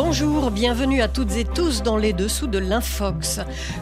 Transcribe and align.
Bonjour, 0.00 0.52
bienvenue 0.52 1.02
à 1.02 1.08
toutes 1.08 1.32
et 1.32 1.44
tous 1.44 1.82
dans 1.82 1.96
les 1.96 2.12
dessous 2.12 2.46
de 2.46 2.58
l'Infox. 2.58 3.40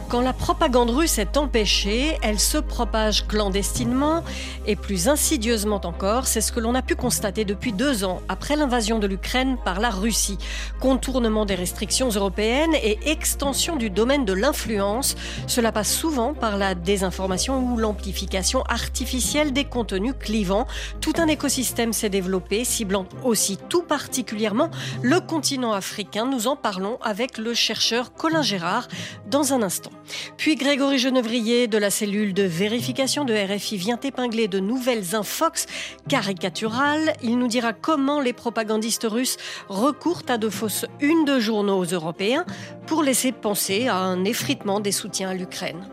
Quand 0.09 0.19
la 0.19 0.33
propagande 0.33 0.89
russe 0.89 1.19
est 1.19 1.37
empêchée, 1.37 2.17
elle 2.23 2.39
se 2.39 2.57
propage 2.57 3.27
clandestinement 3.27 4.23
et 4.65 4.75
plus 4.75 5.09
insidieusement 5.09 5.79
encore, 5.83 6.25
c'est 6.25 6.41
ce 6.41 6.51
que 6.51 6.59
l'on 6.59 6.73
a 6.73 6.81
pu 6.81 6.95
constater 6.95 7.45
depuis 7.45 7.71
deux 7.71 8.03
ans 8.03 8.19
après 8.29 8.55
l'invasion 8.55 8.97
de 8.97 9.05
l'Ukraine 9.05 9.57
par 9.63 9.79
la 9.79 9.91
Russie. 9.91 10.39
Contournement 10.79 11.45
des 11.45 11.53
restrictions 11.53 12.09
européennes 12.09 12.73
et 12.81 12.97
extension 13.11 13.75
du 13.75 13.91
domaine 13.91 14.25
de 14.25 14.33
l'influence, 14.33 15.15
cela 15.45 15.71
passe 15.71 15.93
souvent 15.93 16.33
par 16.33 16.57
la 16.57 16.73
désinformation 16.73 17.59
ou 17.59 17.77
l'amplification 17.77 18.63
artificielle 18.63 19.53
des 19.53 19.65
contenus 19.65 20.15
clivants. 20.19 20.65
Tout 20.99 21.13
un 21.17 21.27
écosystème 21.27 21.93
s'est 21.93 22.09
développé, 22.09 22.65
ciblant 22.65 23.05
aussi 23.23 23.59
tout 23.69 23.83
particulièrement 23.83 24.71
le 25.03 25.19
continent 25.19 25.73
africain 25.73 26.06
nous 26.15 26.47
en 26.47 26.55
parlons 26.55 26.97
avec 27.01 27.37
le 27.37 27.53
chercheur 27.53 28.13
Colin 28.13 28.41
Gérard 28.41 28.87
dans 29.29 29.53
un 29.53 29.61
instant. 29.61 29.91
Puis 30.37 30.55
Grégory 30.55 30.97
Genevrier 30.97 31.67
de 31.67 31.77
la 31.77 31.89
cellule 31.89 32.33
de 32.33 32.43
vérification 32.43 33.25
de 33.25 33.33
RFI 33.33 33.77
vient 33.77 33.99
épingler 33.99 34.47
de 34.47 34.59
nouvelles 34.59 35.15
infox 35.15 35.65
caricaturales. 36.09 37.13
Il 37.21 37.37
nous 37.37 37.47
dira 37.47 37.73
comment 37.73 38.19
les 38.19 38.33
propagandistes 38.33 39.07
russes 39.09 39.37
recourent 39.69 40.23
à 40.29 40.37
de 40.37 40.49
fausses 40.49 40.85
unes 41.01 41.25
de 41.25 41.39
journaux 41.39 41.83
européens 41.83 42.45
pour 42.85 43.03
laisser 43.03 43.31
penser 43.31 43.87
à 43.87 43.97
un 43.97 44.23
effritement 44.23 44.79
des 44.79 44.91
soutiens 44.91 45.29
à 45.29 45.33
l'Ukraine. 45.33 45.87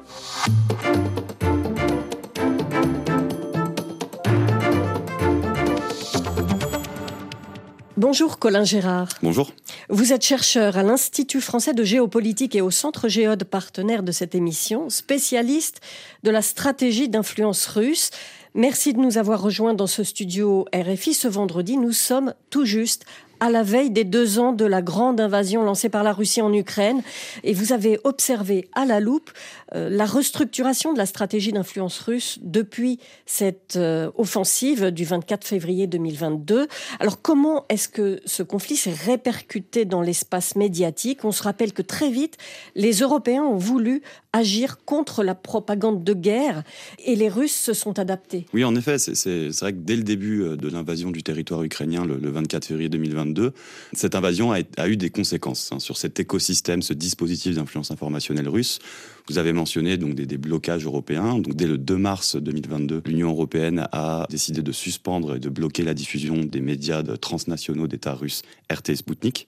Bonjour 8.06 8.38
Colin 8.38 8.64
Gérard. 8.64 9.08
Bonjour. 9.22 9.50
Vous 9.88 10.12
êtes 10.12 10.22
chercheur 10.22 10.76
à 10.76 10.82
l'Institut 10.82 11.40
français 11.40 11.72
de 11.72 11.84
géopolitique 11.84 12.54
et 12.54 12.60
au 12.60 12.70
Centre 12.70 13.08
Géode, 13.08 13.44
partenaire 13.44 14.02
de 14.02 14.12
cette 14.12 14.34
émission, 14.34 14.90
spécialiste 14.90 15.80
de 16.22 16.30
la 16.30 16.42
stratégie 16.42 17.08
d'influence 17.08 17.66
russe. 17.66 18.10
Merci 18.52 18.92
de 18.92 18.98
nous 18.98 19.16
avoir 19.16 19.40
rejoints 19.40 19.72
dans 19.72 19.86
ce 19.86 20.04
studio 20.04 20.66
RFI 20.74 21.14
ce 21.14 21.28
vendredi. 21.28 21.78
Nous 21.78 21.92
sommes 21.92 22.34
tout 22.50 22.66
juste 22.66 23.06
à 23.44 23.50
la 23.50 23.62
veille 23.62 23.90
des 23.90 24.04
deux 24.04 24.38
ans 24.38 24.54
de 24.54 24.64
la 24.64 24.80
grande 24.80 25.20
invasion 25.20 25.62
lancée 25.62 25.90
par 25.90 26.02
la 26.02 26.14
Russie 26.14 26.40
en 26.40 26.50
Ukraine. 26.50 27.02
Et 27.42 27.52
vous 27.52 27.74
avez 27.74 28.00
observé 28.02 28.70
à 28.72 28.86
la 28.86 29.00
loupe 29.00 29.30
euh, 29.74 29.90
la 29.90 30.06
restructuration 30.06 30.94
de 30.94 30.98
la 30.98 31.04
stratégie 31.04 31.52
d'influence 31.52 31.98
russe 31.98 32.38
depuis 32.40 32.98
cette 33.26 33.76
euh, 33.76 34.10
offensive 34.16 34.90
du 34.90 35.04
24 35.04 35.46
février 35.46 35.86
2022. 35.86 36.68
Alors 37.00 37.20
comment 37.20 37.66
est-ce 37.68 37.90
que 37.90 38.22
ce 38.24 38.42
conflit 38.42 38.76
s'est 38.76 38.94
répercuté 38.94 39.84
dans 39.84 40.00
l'espace 40.00 40.56
médiatique? 40.56 41.22
On 41.26 41.32
se 41.32 41.42
rappelle 41.42 41.74
que 41.74 41.82
très 41.82 42.08
vite, 42.08 42.38
les 42.74 43.00
Européens 43.00 43.42
ont 43.42 43.58
voulu 43.58 44.00
agir 44.34 44.78
contre 44.84 45.22
la 45.22 45.36
propagande 45.36 46.02
de 46.02 46.12
guerre 46.12 46.64
et 47.04 47.14
les 47.14 47.28
Russes 47.28 47.54
se 47.54 47.72
sont 47.72 48.00
adaptés. 48.00 48.46
Oui, 48.52 48.64
en 48.64 48.74
effet, 48.74 48.98
c'est 48.98 49.48
vrai 49.60 49.72
que 49.72 49.78
dès 49.78 49.94
le 49.94 50.02
début 50.02 50.42
euh, 50.42 50.56
de 50.56 50.68
l'invasion 50.68 51.12
du 51.12 51.22
territoire 51.22 51.62
ukrainien, 51.62 52.04
le, 52.04 52.30
24 52.30 52.64
février 52.64 52.88
2022, 52.88 53.52
cette 53.92 54.16
invasion 54.16 54.52
a, 54.52 54.88
eu 54.88 54.96
des 54.96 55.10
conséquences 55.10 55.70
hein, 55.72 55.78
sur 55.78 55.96
cet 55.96 56.18
écosystème, 56.18 56.82
ce 56.82 56.92
dispositif 56.92 57.54
d'influence 57.54 57.92
informationnelle 57.92 58.48
russe. 58.48 58.80
Vous 59.28 59.38
avez 59.38 59.52
mentionné 59.52 59.96
donc 59.96 60.14
des, 60.14 60.36
blocages 60.36 60.84
européens. 60.84 61.38
Dès 61.38 61.68
le 61.68 61.78
2 61.78 61.96
mars 61.96 62.36
2022, 62.36 63.02
l'Union 63.06 63.30
européenne 63.30 63.86
a 63.92 64.26
décidé 64.28 64.62
de 64.62 64.72
suspendre 64.72 65.36
et 65.36 65.38
de 65.38 65.48
bloquer 65.48 65.84
la 65.84 65.94
diffusion 65.94 66.38
des 66.38 66.60
médias 66.60 67.02
transnationaux 67.02 67.86
d'État 67.86 68.14
russes 68.14 68.42
RT 68.70 68.96
Sputnik 68.96 69.46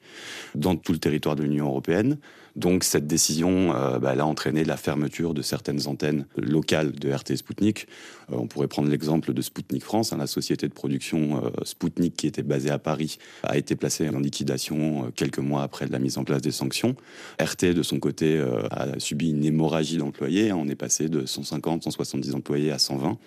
dans 0.54 0.76
tout 0.76 0.92
le 0.92 0.98
territoire 0.98 1.34
de 1.34 1.42
l'Union 1.42 1.66
européenne. 1.66 2.19
Donc 2.56 2.84
cette 2.84 3.06
décision 3.06 3.75
euh, 3.77 3.99
bah, 3.99 4.15
a 4.19 4.25
entraîné 4.25 4.65
la 4.65 4.78
fermeture 4.78 5.34
de 5.34 5.43
certaines 5.43 5.87
antennes 5.87 6.27
locales 6.37 6.93
de 6.93 7.12
RT 7.12 7.37
Sputnik. 7.37 7.87
Euh, 8.33 8.37
on 8.39 8.47
pourrait 8.47 8.67
prendre 8.67 8.89
l'exemple 8.89 9.34
de 9.34 9.43
Sputnik 9.43 9.84
France, 9.84 10.15
hein, 10.15 10.17
la 10.17 10.27
société 10.27 10.67
de 10.67 10.72
production 10.72 11.44
euh, 11.44 11.50
Sputnik 11.65 12.17
qui 12.17 12.27
était 12.27 12.43
basée 12.43 12.71
à 12.71 12.78
Paris 12.78 13.19
a 13.43 13.59
été 13.59 13.77
placée 13.77 14.09
en 14.09 14.19
liquidation 14.19 15.12
quelques 15.15 15.39
mois 15.39 15.62
après 15.62 15.87
la 15.87 15.99
mise 15.99 16.17
en 16.17 16.25
place 16.25 16.41
des 16.41 16.50
sanctions. 16.50 16.97
RT 17.39 17.75
de 17.75 17.83
son 17.83 17.99
côté 17.99 18.43
a 18.71 18.99
subi 18.99 19.31
une 19.31 19.44
hémorragie 19.44 19.99
d'employés. 19.99 20.50
Hein. 20.50 20.56
on 20.59 20.69
est 20.69 20.77
passé 20.77 21.09
de 21.09 21.27
150, 21.27 21.83
170 21.83 22.34
employés 22.34 22.73
à 22.73 22.78
120. 22.78 23.19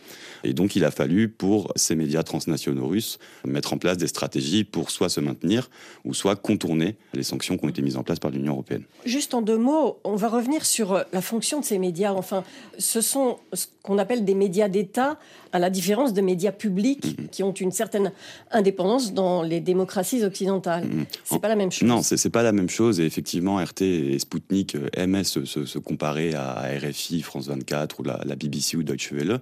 Et 0.44 0.54
donc 0.54 0.76
il 0.76 0.84
a 0.84 0.92
fallu 0.92 1.30
pour 1.30 1.72
ces 1.76 1.96
médias 1.96 2.24
transnationaux 2.24 2.88
russes 2.88 3.20
mettre 3.46 3.74
en 3.74 3.78
place 3.78 3.98
des 3.98 4.08
stratégies 4.08 4.64
pour 4.64 4.90
soit 4.90 5.10
se 5.10 5.20
maintenir 5.20 5.70
ou 6.04 6.14
soit 6.16 6.36
contourner 6.36 6.98
les 7.14 7.24
sanctions 7.24 7.58
qui 7.58 7.66
ont 7.66 7.70
été 7.70 7.82
mises 7.82 7.98
en 7.98 8.04
place 8.04 8.20
par 8.20 8.32
l'Union 8.32 8.54
européenne. 8.54 8.84
Juste 9.20 9.34
en 9.34 9.42
deux 9.42 9.58
mots, 9.58 10.00
on 10.06 10.16
va 10.16 10.30
revenir 10.30 10.66
sur 10.66 10.94
euh, 10.94 11.04
la 11.12 11.20
fonction 11.20 11.60
de 11.60 11.66
ces 11.66 11.78
médias. 11.78 12.14
Enfin, 12.14 12.46
ce 12.78 13.02
sont 13.02 13.38
ce 13.52 13.66
qu'on 13.84 13.98
appelle 13.98 14.24
des 14.24 14.34
médias 14.34 14.70
d'État, 14.70 15.18
à 15.52 15.60
la 15.60 15.70
différence 15.70 16.14
de 16.14 16.22
médias 16.22 16.52
publics 16.52 17.06
mm-hmm. 17.06 17.30
qui 17.30 17.44
ont 17.44 17.52
une 17.52 17.72
certaine 17.72 18.12
indépendance 18.52 19.14
dans 19.14 19.42
les 19.42 19.60
démocraties 19.60 20.24
occidentales. 20.24 20.86
Mm-hmm. 20.86 21.06
C'est 21.24 21.42
pas 21.42 21.48
la 21.50 21.56
même 21.56 21.72
chose. 21.72 21.88
Non, 21.88 22.02
c'est 22.02 22.30
pas 22.30 22.44
la 22.44 22.52
même 22.52 22.70
chose. 22.70 23.00
Et 23.00 23.06
effectivement, 23.06 23.58
RT 23.58 23.82
et 23.82 24.20
Sputnik 24.20 24.76
euh, 24.76 24.88
aimaient 24.94 25.24
se, 25.24 25.80
comparer 25.80 26.34
à 26.34 26.66
RFI, 26.78 27.22
France 27.22 27.48
24 27.48 28.00
ou 28.00 28.04
la, 28.04 28.36
BBC 28.36 28.78
ou 28.78 28.84
Deutsche 28.84 29.12
Welle. 29.12 29.40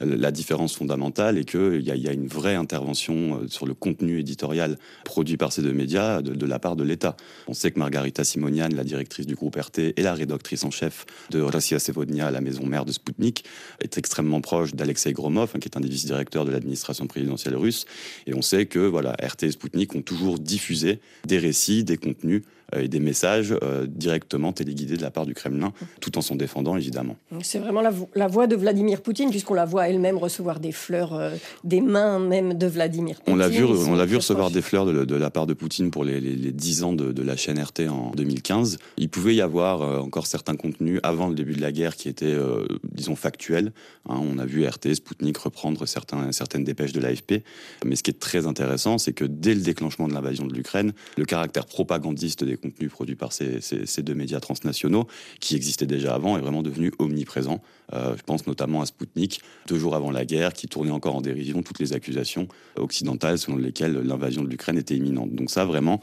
La 0.00 0.32
différence 0.32 0.74
fondamentale 0.74 1.38
est 1.38 1.44
qu'il 1.44 1.82
y, 1.82 1.90
a, 1.90 1.94
y 1.94 2.08
a 2.08 2.12
une 2.12 2.26
vraie 2.26 2.56
intervention 2.56 3.40
euh, 3.42 3.48
sur 3.48 3.66
le 3.66 3.74
contenu 3.74 4.18
éditorial 4.18 4.76
produit 5.04 5.36
par 5.36 5.52
ces 5.52 5.62
deux 5.62 5.72
médias 5.72 6.22
de, 6.22 6.34
de 6.34 6.46
la 6.46 6.58
part 6.58 6.74
de 6.74 6.84
l'État. 6.84 7.16
On 7.46 7.54
sait 7.54 7.70
que 7.70 7.78
Margarita 7.78 8.24
Simonian, 8.24 8.68
la 8.74 8.84
directrice 8.84 9.19
du 9.26 9.34
groupe 9.34 9.56
RT 9.56 9.94
et 9.96 10.02
la 10.02 10.14
rédactrice 10.14 10.64
en 10.64 10.70
chef 10.70 11.06
de 11.30 11.40
Rossiya 11.40 11.78
Sevodnia, 11.78 12.30
la 12.30 12.40
maison 12.40 12.66
mère 12.66 12.84
de 12.84 12.92
Sputnik, 12.92 13.44
est 13.80 13.98
extrêmement 13.98 14.40
proche 14.40 14.74
d'Alexei 14.74 15.12
Gromov, 15.12 15.52
hein, 15.54 15.58
qui 15.58 15.68
est 15.68 15.76
un 15.76 15.80
des 15.80 15.88
vice-directeurs 15.88 16.44
de 16.44 16.50
l'administration 16.50 17.06
présidentielle 17.06 17.56
russe. 17.56 17.84
Et 18.26 18.34
on 18.34 18.42
sait 18.42 18.66
que 18.66 18.78
voilà, 18.78 19.16
RT 19.22 19.44
et 19.44 19.50
Sputnik 19.50 19.94
ont 19.94 20.02
toujours 20.02 20.38
diffusé 20.38 21.00
des 21.26 21.38
récits, 21.38 21.84
des 21.84 21.96
contenus 21.96 22.42
euh, 22.74 22.82
et 22.82 22.88
des 22.88 23.00
messages 23.00 23.54
euh, 23.62 23.86
directement 23.86 24.52
téléguidés 24.52 24.96
de 24.96 25.02
la 25.02 25.10
part 25.10 25.26
du 25.26 25.34
Kremlin, 25.34 25.72
tout 26.00 26.18
en 26.18 26.20
s'en 26.20 26.36
défendant 26.36 26.76
évidemment. 26.76 27.16
C'est 27.42 27.58
vraiment 27.58 27.82
la, 27.82 28.28
voix 28.28 28.46
de 28.46 28.56
Vladimir 28.56 29.02
Poutine, 29.02 29.30
puisqu'on 29.30 29.54
la 29.54 29.64
voit 29.64 29.88
elle-même 29.88 30.16
recevoir 30.16 30.60
des 30.60 30.72
fleurs 30.72 31.14
euh, 31.14 31.30
des 31.64 31.80
mains 31.80 32.18
même 32.18 32.54
de 32.54 32.66
Vladimir 32.66 33.16
Poutine. 33.16 33.34
On 33.34 33.36
l'a 33.36 33.48
vu, 33.48 33.64
on 33.64 33.94
l'a 33.94 34.06
vu 34.06 34.16
recevoir 34.16 34.50
des 34.50 34.62
fleurs 34.62 34.86
de, 34.86 35.14
la 35.14 35.30
part 35.30 35.46
de 35.46 35.54
Poutine 35.54 35.90
pour 35.90 36.04
les, 36.04 36.20
les, 36.20 36.52
10 36.52 36.84
ans 36.84 36.92
de, 36.92 37.22
la 37.22 37.36
chaîne 37.36 37.60
RT 37.60 37.88
en 37.88 38.12
2015. 38.12 38.78
Il 38.96 39.08
pouvait 39.10 39.34
y 39.34 39.40
avoir 39.40 39.82
encore 40.02 40.26
certains 40.26 40.56
contenus 40.56 41.00
avant 41.02 41.28
le 41.28 41.34
début 41.34 41.54
de 41.54 41.60
la 41.60 41.72
guerre 41.72 41.96
qui 41.96 42.08
étaient, 42.08 42.36
disons, 42.84 43.16
factuels. 43.16 43.72
Hein. 44.08 44.18
on 44.20 44.38
a 44.38 44.46
vu 44.46 44.66
RT, 44.66 44.94
Sputnik 44.94 45.36
reprendre 45.38 45.86
certains, 45.86 46.32
certaines 46.32 46.64
dépêches 46.64 46.92
de 46.92 47.00
l'AFP. 47.00 47.42
Mais 47.84 47.96
ce 47.96 48.02
qui 48.02 48.10
est 48.10 48.18
très 48.18 48.46
intéressant, 48.46 48.98
c'est 48.98 49.12
que 49.12 49.24
dès 49.24 49.54
le 49.54 49.60
déclenchement 49.60 50.08
de 50.08 50.14
l'invasion 50.14 50.46
de 50.46 50.54
l'Ukraine, 50.54 50.92
le 51.16 51.24
caractère 51.24 51.66
propagandiste 51.66 52.44
des 52.44 52.56
contenus 52.56 52.90
produits 52.90 53.16
par 53.16 53.32
ces, 53.32 53.60
deux 54.02 54.14
médias 54.14 54.40
transnationaux, 54.40 55.06
qui 55.40 55.56
existaient 55.56 55.86
déjà 55.86 56.14
avant, 56.14 56.36
est 56.36 56.40
vraiment 56.40 56.62
devenu 56.62 56.92
omniprésent. 56.98 57.60
Euh, 57.92 58.16
je 58.16 58.22
pense 58.22 58.46
notamment 58.46 58.82
à 58.82 58.86
Sputnik, 58.86 59.40
deux 59.66 59.78
jours 59.78 59.96
avant 59.96 60.10
la 60.10 60.24
guerre, 60.24 60.52
qui 60.52 60.68
tournait 60.68 60.90
encore 60.90 61.16
en 61.16 61.20
dérision 61.20 61.62
toutes 61.62 61.80
les 61.80 61.92
accusations 61.92 62.48
occidentales 62.76 63.38
selon 63.38 63.56
lesquelles 63.56 63.94
l'invasion 63.94 64.42
de 64.44 64.48
l'Ukraine 64.48 64.78
était 64.78 64.96
imminente. 64.96 65.34
Donc 65.34 65.50
ça, 65.50 65.64
vraiment, 65.64 66.00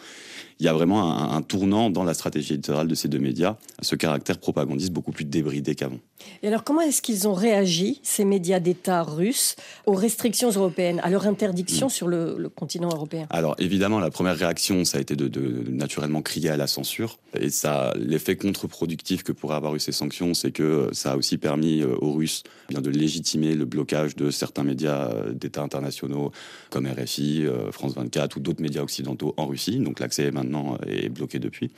il 0.59 0.65
y 0.65 0.69
a 0.69 0.73
vraiment 0.73 1.33
un, 1.33 1.41
tournant 1.41 1.89
dans 1.89 2.03
la 2.03 2.13
stratégie 2.13 2.55
éditoriale 2.55 2.87
de 2.87 2.95
ces 2.97 3.07
deux 3.07 3.19
médias, 3.19 3.55
ce 3.81 3.95
caractère 3.95 4.37
propagandiste 4.37 4.91
beaucoup 4.91 5.11
plus 5.11 5.25
débridé 5.25 5.75
qu'avant. 5.75 5.99
Et 6.43 6.47
alors, 6.47 6.63
comment 6.63 6.81
est-ce 6.81 7.01
qu'ils 7.01 7.27
ont 7.27 7.33
réagi, 7.33 7.99
ces 8.03 8.25
médias 8.25 8.59
d'État 8.59 9.03
russes, 9.03 9.55
aux 9.85 9.93
restrictions 9.93 10.49
européennes, 10.49 10.99
à 11.03 11.09
leur 11.09 11.27
interdiction 11.27 11.87
mm. 11.87 11.91
sur 11.91 12.07
le, 12.07 12.49
continent 12.53 12.89
européen? 12.89 13.27
Alors, 13.29 13.55
évidemment, 13.59 13.99
la 13.99 14.11
première 14.11 14.35
réaction, 14.35 14.83
ça 14.83 14.97
a 14.97 15.01
été 15.01 15.15
de, 15.15 15.27
de 15.27 15.69
naturellement 15.69 16.21
crier 16.21 16.49
à 16.49 16.57
la 16.57 16.67
censure. 16.67 17.19
Et 17.39 17.49
ça, 17.49 17.93
l'effet 17.95 18.35
contre-productif 18.35 19.23
que 19.23 19.31
pourraient 19.31 19.55
avoir 19.55 19.75
eu 19.75 19.79
ces 19.79 19.91
sanctions, 19.91 20.33
c'est 20.33 20.51
que 20.51 20.89
ça 20.93 21.13
a 21.13 21.17
aussi 21.17 21.37
permis 21.37 21.81
euh, 21.81 21.95
aux 21.99 22.13
Russes 22.13 22.43
eh 22.69 22.73
bien, 22.73 22.81
de 22.81 22.89
légitimer 22.89 23.55
le 23.55 23.65
blocage 23.65 24.15
de 24.15 24.31
certains 24.31 24.63
médias 24.63 25.11
euh, 25.11 25.31
d'État 25.33 25.61
internationaux 25.61 26.31
comme 26.69 26.87
RFI, 26.87 27.45
euh, 27.45 27.71
France 27.71 27.95
24 27.95 28.37
ou 28.37 28.39
d'autres 28.39 28.61
médias 28.61 28.81
occidentaux 28.81 29.33
en 29.37 29.45
Russie. 29.45 29.79
Donc, 29.79 29.99
l'accès 29.99 30.31
maintenant 30.31 30.77
est 30.87 31.09
bloqué 31.09 31.39
depuis. 31.39 31.71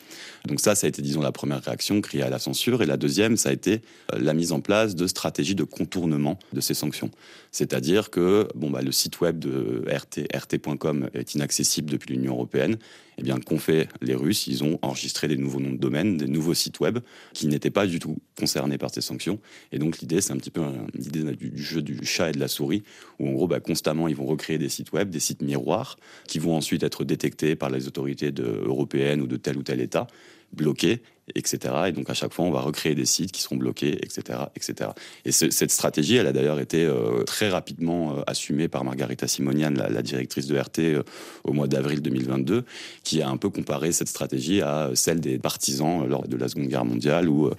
Donc 0.46 0.60
ça, 0.60 0.76
ça 0.76 0.86
a 0.86 0.90
été 0.90 0.99
été, 1.00 1.02
disons, 1.02 1.22
la 1.22 1.32
première 1.32 1.62
réaction, 1.64 2.02
crier 2.02 2.24
à 2.24 2.30
la 2.30 2.40
censure. 2.40 2.82
Et 2.82 2.86
la 2.86 2.98
deuxième, 2.98 3.38
ça 3.38 3.50
a 3.50 3.54
été 3.54 3.82
euh, 4.14 4.20
la 4.20 4.34
mise 4.34 4.52
en 4.52 4.62
place 4.62 4.96
de 4.96 5.08
stratégies 5.08 5.56
de 5.56 5.64
contournement 5.64 6.38
de 6.54 6.62
ces 6.62 6.74
sanctions. 6.74 7.12
C'est-à-dire 7.52 8.10
que 8.10 8.48
bon, 8.56 8.70
bah, 8.70 8.82
le 8.82 8.92
site 8.92 9.22
web 9.22 9.40
de 9.40 9.84
RT, 9.88 10.28
rt.com 10.36 11.10
est 11.14 11.34
inaccessible 11.34 11.90
depuis 11.90 12.14
l'Union 12.14 12.34
européenne. 12.34 12.78
Eh 13.18 13.22
bien, 13.22 13.38
qu'ont 13.40 13.60
fait 13.60 13.90
les 14.02 14.16
Russes? 14.16 14.48
Ils 14.48 14.64
ont 14.64 14.80
enregistré 14.82 15.28
des 15.28 15.36
nouveaux 15.36 15.60
noms 15.60 15.74
de 15.74 15.78
domaine, 15.78 16.16
des 16.16 16.28
nouveaux 16.28 16.54
sites 16.54 16.80
web 16.80 17.00
qui 17.34 17.48
n'étaient 17.48 17.70
pas 17.70 17.86
du 17.86 18.00
tout 18.00 18.18
concernés 18.38 18.78
par 18.78 18.94
ces 18.94 19.02
sanctions. 19.02 19.40
Et 19.74 19.80
donc, 19.80 20.00
l'idée, 20.00 20.22
c'est 20.22 20.32
un 20.32 20.38
petit 20.38 20.52
peu 20.52 20.62
l'idée 20.94 21.24
du, 21.36 21.52
jeu 21.62 21.82
du 21.82 22.06
chat 22.06 22.30
et 22.30 22.32
de 22.32 22.40
la 22.40 22.48
souris, 22.48 22.84
où 23.20 23.28
en 23.28 23.34
gros, 23.34 23.48
bah, 23.48 23.60
constamment, 23.60 24.08
ils 24.08 24.16
vont 24.16 24.26
recréer 24.26 24.58
des 24.58 24.70
sites 24.70 24.94
web, 24.94 25.10
des 25.10 25.20
sites 25.20 25.42
miroirs, 25.42 25.98
qui 26.28 26.40
vont 26.40 26.56
ensuite 26.56 26.84
être 26.84 27.04
détectés 27.04 27.58
par 27.58 27.70
les 27.70 27.88
autorités 27.88 28.32
européennes 28.40 29.22
ou 29.22 29.28
de 29.28 29.36
tel 29.36 29.58
ou 29.58 29.64
tel 29.64 29.82
État, 29.82 30.08
bloqués 30.54 31.02
etc. 31.36 31.74
Et 31.88 31.92
donc 31.92 32.10
à 32.10 32.14
chaque 32.14 32.34
fois, 32.34 32.46
on 32.46 32.52
va 32.52 32.62
recréer 32.62 32.96
des 32.96 33.06
sites 33.06 33.32
qui 33.32 33.42
seront 33.42 33.58
bloqués, 33.58 33.94
etc., 34.04 34.40
etc. 34.56 34.92
Et 35.26 35.32
cette 35.32 35.72
stratégie, 35.72 36.16
elle 36.16 36.28
a 36.28 36.32
d'ailleurs 36.32 36.60
été 36.60 36.86
euh, 36.86 37.24
très 37.24 37.50
rapidement 37.50 38.18
euh, 38.18 38.22
assumée 38.28 38.68
par 38.68 38.84
Margarita 38.84 39.28
Simonian, 39.28 39.72
la, 39.72 40.02
directrice 40.02 40.48
de 40.48 40.58
RT, 40.58 40.80
euh, 40.80 41.04
au 41.44 41.54
mois 41.54 41.68
d'avril 41.68 42.02
2022, 42.02 42.64
qui 43.04 43.22
a 43.22 43.30
un 43.30 43.38
peu 43.38 43.50
comparé 43.50 43.92
cette 43.92 44.08
stratégie 44.08 44.62
à 44.62 44.92
celle 44.96 45.20
des 45.20 45.38
partisans 45.38 46.08
lors 46.08 46.28
de 46.28 46.38
la 46.38 46.48
Seconde 46.48 46.68
Guerre 46.68 46.86
mondiale, 46.86 47.30
où 47.30 47.50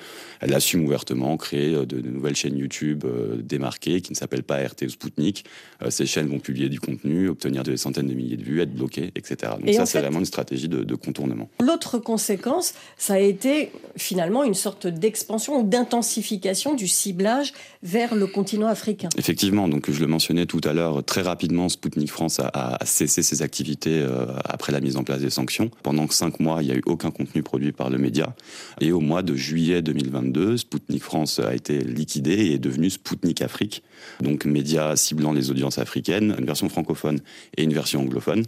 elle 0.41 0.55
assume 0.55 0.85
ouvertement 0.85 1.37
créer 1.37 1.73
de, 1.73 1.85
de 1.85 2.11
nouvelles 2.11 2.37
chaînes 2.37 2.57
YouTube 2.57 3.05
démarquées 3.43 4.01
qui 4.01 4.13
ne 4.13 4.17
s'appellent 4.17 4.43
pas 4.43 4.57
RT 4.57 4.83
ou 4.83 4.89
Sputnik. 4.89 5.45
ces 5.89 6.07
chaînes 6.07 6.29
vont 6.29 6.39
publier 6.39 6.69
du 6.69 6.81
contenu, 6.81 7.29
obtenir 7.29 7.63
des 7.63 7.77
centaines 7.77 8.07
de 8.07 8.15
milliers 8.15 8.37
de 8.37 8.45
vues, 8.45 8.61
être 8.61 8.75
bloquées, 8.75 9.11
etc. 9.15 9.53
Donc 9.61 9.75
ça, 9.75 9.87
c'est 9.87 10.01
vraiment 10.01 10.19
une 10.19 10.25
stratégie 10.25 10.69
de, 10.69 10.83
de 10.83 10.95
contournement. 10.95 11.49
L'autre 11.61 11.99
conséquence, 11.99 12.75
ça 12.97 13.15
a 13.15 13.19
été 13.19 13.60
finalement 13.97 14.45
une 14.45 14.55
sorte 14.55 14.87
d'expansion 14.87 15.61
ou 15.61 15.63
d'intensification 15.63 16.75
du 16.75 16.89
ciblage 16.89 17.53
vers 17.83 18.15
le 18.15 18.27
continent 18.27 18.67
africain. 18.67 19.09
Effectivement, 19.17 19.69
donc 19.69 19.91
je 19.91 20.01
le 20.01 20.07
mentionnais 20.07 20.47
tout 20.47 20.61
à 20.65 20.73
l'heure, 20.73 21.05
très 21.05 21.23
rapidement, 21.23 21.69
Sputnik 21.69 22.11
France 22.11 22.41
a, 22.41 22.79
cessé 22.85 23.23
ses 23.23 23.43
activités 23.43 24.01
euh, 24.01 24.27
après 24.45 24.73
la 24.73 24.81
mise 24.81 24.97
en 24.97 25.05
place 25.05 25.21
des 25.21 25.31
sanctions. 25.31 25.71
Pendant 25.83 26.09
cinq 26.09 26.41
mois, 26.41 26.63
il 26.63 26.67
n'y 26.67 26.73
a 26.73 26.77
eu 26.77 26.83
aucun 26.87 27.11
contenu 27.11 27.43
produit 27.43 27.73
par 27.73 27.91
le 27.91 27.99
média. 27.99 28.35
Et 28.81 28.93
au 28.93 29.01
mois 29.01 29.23
de 29.23 29.35
juillet 29.35 29.83
2022, 29.83 30.57
Sputnik 30.57 31.03
France 31.03 31.39
a 31.39 31.55
été 31.55 31.79
liquidé 31.79 32.33
et 32.33 32.55
est 32.55 32.59
devenu 32.59 32.91
Sputnik 32.91 33.43
Afrique, 33.43 33.83
donc 34.21 34.45
média 34.45 34.95
ciblant 34.97 35.33
les 35.33 35.51
audiences 35.51 35.79
africaines, 35.79 36.35
une 36.39 36.47
version 36.47 36.69
francophone 36.69 37.21
et 37.57 37.65
une 37.65 37.73
version 37.73 38.03
anglophone. 38.03 38.45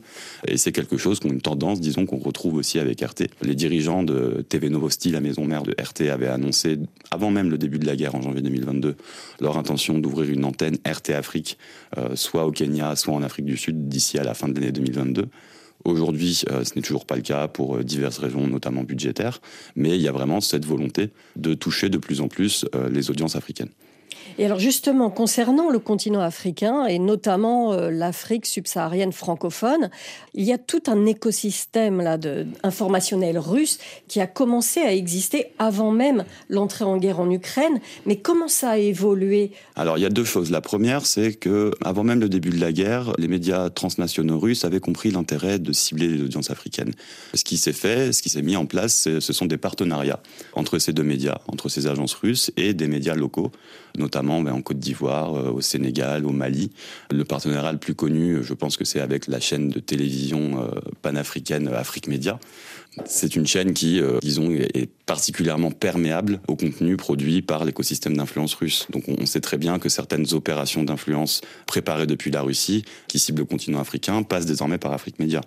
Et 0.46 0.56
c'est 0.56 0.72
quelque 0.72 0.96
chose 0.96 1.20
qu'on 1.20 1.30
une 1.32 1.40
tendance, 1.40 1.80
disons, 1.80 2.06
qu'on 2.06 2.18
retrouve 2.18 2.54
aussi 2.54 2.78
avec 2.78 3.00
RT. 3.00 3.28
Les 3.42 3.54
dirigeants 3.54 4.02
de 4.02 4.44
TV 4.48 4.68
Novosti 4.68 5.10
la 5.10 5.20
maison 5.20 5.44
mère 5.44 5.62
de 5.62 5.74
RT, 5.80 6.10
avait 6.10 6.28
annoncé, 6.28 6.78
avant 7.10 7.30
même 7.30 7.50
le 7.50 7.58
début 7.58 7.78
de 7.78 7.86
la 7.86 7.96
guerre 7.96 8.14
en 8.14 8.22
janvier 8.22 8.42
2022, 8.42 8.96
leur 9.40 9.56
intention 9.56 9.98
d'ouvrir 9.98 10.30
une 10.30 10.44
antenne 10.44 10.76
RT 10.86 11.10
Afrique, 11.10 11.58
euh, 11.96 12.16
soit 12.16 12.46
au 12.46 12.52
Kenya, 12.52 12.96
soit 12.96 13.14
en 13.14 13.22
Afrique 13.22 13.46
du 13.46 13.56
Sud, 13.56 13.88
d'ici 13.88 14.18
à 14.18 14.24
la 14.24 14.34
fin 14.34 14.48
de 14.48 14.58
l'année 14.58 14.72
2022. 14.72 15.26
Aujourd'hui, 15.84 16.42
euh, 16.50 16.64
ce 16.64 16.74
n'est 16.76 16.82
toujours 16.82 17.06
pas 17.06 17.16
le 17.16 17.22
cas 17.22 17.48
pour 17.48 17.76
euh, 17.76 17.82
diverses 17.82 18.18
raisons, 18.18 18.46
notamment 18.46 18.84
budgétaires, 18.84 19.40
mais 19.74 19.96
il 19.96 20.02
y 20.02 20.08
a 20.08 20.12
vraiment 20.12 20.40
cette 20.40 20.64
volonté 20.64 21.10
de 21.36 21.54
toucher 21.54 21.88
de 21.88 21.98
plus 21.98 22.20
en 22.20 22.28
plus 22.28 22.66
les 22.90 23.10
audiences 23.10 23.36
africaines. 23.36 23.70
Et 24.38 24.44
alors 24.44 24.58
justement, 24.58 25.10
concernant 25.10 25.70
le 25.70 25.78
continent 25.78 26.20
africain 26.20 26.86
et 26.86 26.98
notamment 26.98 27.72
euh, 27.72 27.90
l'Afrique 27.90 28.46
subsaharienne 28.46 29.12
francophone, 29.12 29.90
il 30.34 30.44
y 30.44 30.52
a 30.52 30.58
tout 30.58 30.82
un 30.86 31.06
écosystème 31.06 32.00
là 32.00 32.18
de, 32.18 32.46
informationnel 32.62 33.38
russe 33.38 33.78
qui 34.08 34.20
a 34.20 34.26
commencé 34.26 34.80
à 34.80 34.92
exister 34.92 35.52
avant 35.58 35.90
même 35.90 36.24
l'entrée 36.48 36.84
en 36.84 36.96
guerre 36.96 37.20
en 37.20 37.30
Ukraine. 37.30 37.80
Mais 38.06 38.16
comment 38.16 38.48
ça 38.48 38.70
a 38.70 38.78
évolué? 38.78 39.52
Alors 39.76 39.98
il 39.98 40.02
y 40.02 40.06
a 40.06 40.10
deux 40.10 40.24
choses. 40.24 40.50
La 40.50 40.60
première, 40.60 41.06
c'est 41.06 41.34
que 41.34 41.72
avant 41.84 42.04
même 42.04 42.20
le 42.20 42.28
début 42.28 42.50
de 42.50 42.60
la 42.60 42.72
guerre, 42.72 43.12
les 43.18 43.28
médias 43.28 43.70
transnationaux 43.70 44.38
russes 44.38 44.64
avaient 44.64 44.80
compris 44.80 45.10
l'intérêt 45.10 45.58
de 45.58 45.72
cibler 45.72 46.08
les 46.08 46.22
audiences 46.22 46.50
africaines. 46.50 46.92
Ce 47.34 47.44
qui 47.44 47.56
s'est 47.56 47.72
fait, 47.72 48.12
ce 48.12 48.22
qui 48.22 48.28
s'est 48.28 48.42
mis 48.42 48.56
en 48.56 48.66
place, 48.66 49.08
ce 49.18 49.32
sont 49.32 49.46
des 49.46 49.58
partenariats 49.58 50.20
entre 50.54 50.78
ces 50.78 50.92
deux 50.92 51.02
médias, 51.02 51.38
entre 51.48 51.68
ces 51.68 51.86
agences 51.86 52.14
russes 52.14 52.50
et 52.56 52.74
des 52.74 52.88
médias 52.88 53.14
locaux, 53.14 53.50
notamment 53.96 54.21
ben, 54.22 54.52
en 54.52 54.62
Côte 54.62 54.78
d'Ivoire, 54.78 55.34
euh, 55.34 55.50
au 55.50 55.60
Sénégal, 55.60 56.24
au 56.24 56.30
Mali. 56.30 56.70
Le 57.10 57.24
partenariat 57.24 57.72
le 57.72 57.78
plus 57.78 57.94
connu, 57.94 58.38
je 58.42 58.54
pense 58.54 58.76
que 58.76 58.84
c'est 58.84 59.00
avec 59.00 59.26
la 59.26 59.40
chaîne 59.40 59.68
de 59.68 59.80
télévision 59.80 60.62
euh, 60.62 60.80
panafricaine 61.02 61.68
Afrique 61.68 62.08
Média, 62.08 62.38
c'est 63.06 63.36
une 63.36 63.46
chaîne 63.46 63.72
qui, 63.72 64.00
euh, 64.00 64.18
disons, 64.20 64.50
est 64.50 64.88
particulièrement 65.06 65.70
perméable 65.70 66.40
au 66.46 66.56
contenu 66.56 66.96
produit 66.96 67.42
par 67.42 67.64
l'écosystème 67.64 68.16
d'influence 68.16 68.54
russe. 68.54 68.86
Donc 68.90 69.04
on 69.08 69.26
sait 69.26 69.40
très 69.40 69.58
bien 69.58 69.78
que 69.78 69.88
certaines 69.88 70.32
opérations 70.34 70.84
d'influence 70.84 71.40
préparées 71.66 72.06
depuis 72.06 72.30
la 72.30 72.42
Russie, 72.42 72.84
qui 73.08 73.18
ciblent 73.18 73.40
le 73.40 73.44
continent 73.46 73.80
africain, 73.80 74.22
passent 74.22 74.46
désormais 74.46 74.78
par 74.78 74.92
Afrique 74.92 75.18
Média. 75.18 75.40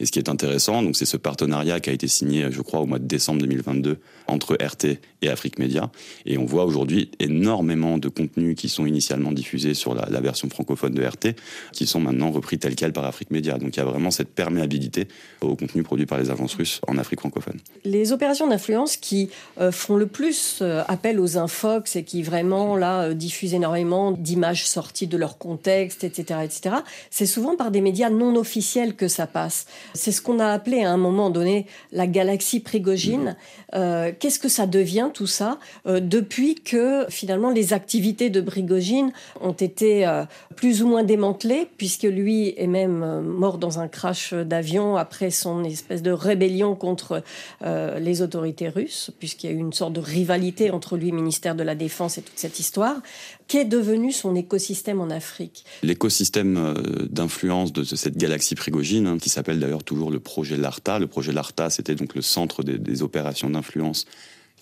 Et 0.00 0.06
ce 0.06 0.12
qui 0.12 0.18
est 0.18 0.28
intéressant, 0.28 0.82
donc 0.82 0.96
c'est 0.96 1.06
ce 1.06 1.16
partenariat 1.16 1.80
qui 1.80 1.90
a 1.90 1.92
été 1.92 2.08
signé, 2.08 2.46
je 2.50 2.62
crois, 2.62 2.80
au 2.80 2.86
mois 2.86 2.98
de 2.98 3.06
décembre 3.06 3.40
2022 3.40 3.98
entre 4.28 4.54
RT 4.54 4.98
et 5.22 5.28
Afrique 5.28 5.58
Média. 5.58 5.90
Et 6.24 6.38
on 6.38 6.44
voit 6.44 6.64
aujourd'hui 6.64 7.10
énormément 7.18 7.98
de 7.98 8.08
contenus 8.08 8.56
qui 8.56 8.68
sont 8.68 8.86
initialement 8.86 9.32
diffusés 9.32 9.74
sur 9.74 9.94
la, 9.94 10.20
version 10.20 10.48
francophone 10.48 10.94
de 10.94 11.04
RT, 11.04 11.34
qui 11.72 11.86
sont 11.86 12.00
maintenant 12.00 12.30
repris 12.30 12.58
tels 12.58 12.76
quels 12.76 12.92
par 12.92 13.04
Afrique 13.04 13.32
Média. 13.32 13.58
Donc 13.58 13.76
il 13.76 13.78
y 13.78 13.82
a 13.82 13.84
vraiment 13.84 14.12
cette 14.12 14.28
perméabilité 14.28 15.08
au 15.40 15.56
contenu 15.56 15.82
produit 15.82 16.06
par 16.06 16.18
les 16.18 16.30
agences 16.30 16.54
russes 16.54 16.80
Afrique 16.98 17.20
francophone. 17.20 17.58
Les 17.84 18.12
opérations 18.12 18.46
d'influence 18.46 18.96
qui 18.96 19.30
euh, 19.60 19.72
font 19.72 19.96
le 19.96 20.06
plus 20.06 20.58
euh, 20.62 20.82
appel 20.88 21.20
aux 21.20 21.38
infox 21.38 21.96
et 21.96 22.04
qui 22.04 22.22
vraiment 22.22 22.76
là 22.76 23.02
euh, 23.02 23.14
diffusent 23.14 23.54
énormément 23.54 24.12
d'images 24.12 24.66
sorties 24.66 25.06
de 25.06 25.16
leur 25.16 25.38
contexte, 25.38 26.04
etc., 26.04 26.40
etc. 26.44 26.76
C'est 27.10 27.26
souvent 27.26 27.56
par 27.56 27.70
des 27.70 27.80
médias 27.80 28.10
non 28.10 28.36
officiels 28.36 28.94
que 28.94 29.08
ça 29.08 29.26
passe. 29.26 29.66
C'est 29.94 30.12
ce 30.12 30.22
qu'on 30.22 30.38
a 30.38 30.48
appelé 30.48 30.82
à 30.82 30.90
un 30.90 30.96
moment 30.96 31.30
donné 31.30 31.66
la 31.92 32.06
galaxie 32.06 32.60
Prigogine. 32.60 33.36
Qu'est-ce 33.72 34.38
que 34.38 34.48
ça 34.48 34.66
devient 34.66 35.10
tout 35.12 35.26
ça 35.26 35.58
depuis 35.86 36.56
que 36.56 37.06
finalement 37.08 37.50
les 37.50 37.72
activités 37.72 38.28
de 38.30 38.40
Prigogine 38.40 39.12
ont 39.40 39.52
été 39.52 40.06
plus 40.56 40.82
ou 40.82 40.88
moins 40.88 41.04
démantelées, 41.04 41.68
puisque 41.78 42.02
lui 42.02 42.54
est 42.56 42.66
même 42.66 43.22
mort 43.22 43.58
dans 43.58 43.78
un 43.78 43.88
crash 43.88 44.34
d'avion 44.34 44.96
après 44.96 45.30
son 45.30 45.64
espèce 45.64 46.02
de 46.02 46.10
rébellion 46.10 46.74
contre 46.82 47.22
euh, 47.62 48.00
les 48.00 48.22
autorités 48.22 48.68
russes, 48.68 49.12
puisqu'il 49.20 49.46
y 49.46 49.52
a 49.52 49.56
eu 49.56 49.60
une 49.60 49.72
sorte 49.72 49.92
de 49.92 50.00
rivalité 50.00 50.72
entre 50.72 50.96
lui, 50.96 51.12
ministère 51.12 51.54
de 51.54 51.62
la 51.62 51.76
Défense 51.76 52.18
et 52.18 52.22
toute 52.22 52.40
cette 52.40 52.58
histoire. 52.58 52.96
Qu'est 53.46 53.64
devenu 53.64 54.10
son 54.10 54.34
écosystème 54.34 55.00
en 55.00 55.08
Afrique? 55.08 55.64
L'écosystème 55.84 56.56
euh, 56.56 57.06
d'influence 57.08 57.72
de 57.72 57.84
cette 57.84 58.16
galaxie 58.16 58.56
Prigogine, 58.56 59.06
hein, 59.06 59.18
qui 59.18 59.30
s'appelle 59.30 59.60
d'ailleurs 59.60 59.84
toujours 59.84 60.10
le 60.10 60.18
projet 60.18 60.56
LARTA. 60.56 60.98
Le 60.98 61.06
projet 61.06 61.32
LARTA, 61.32 61.70
c'était 61.70 61.94
donc 61.94 62.16
le 62.16 62.22
centre 62.22 62.64
des 62.64 63.02
opérations 63.02 63.48
d'influence 63.48 64.06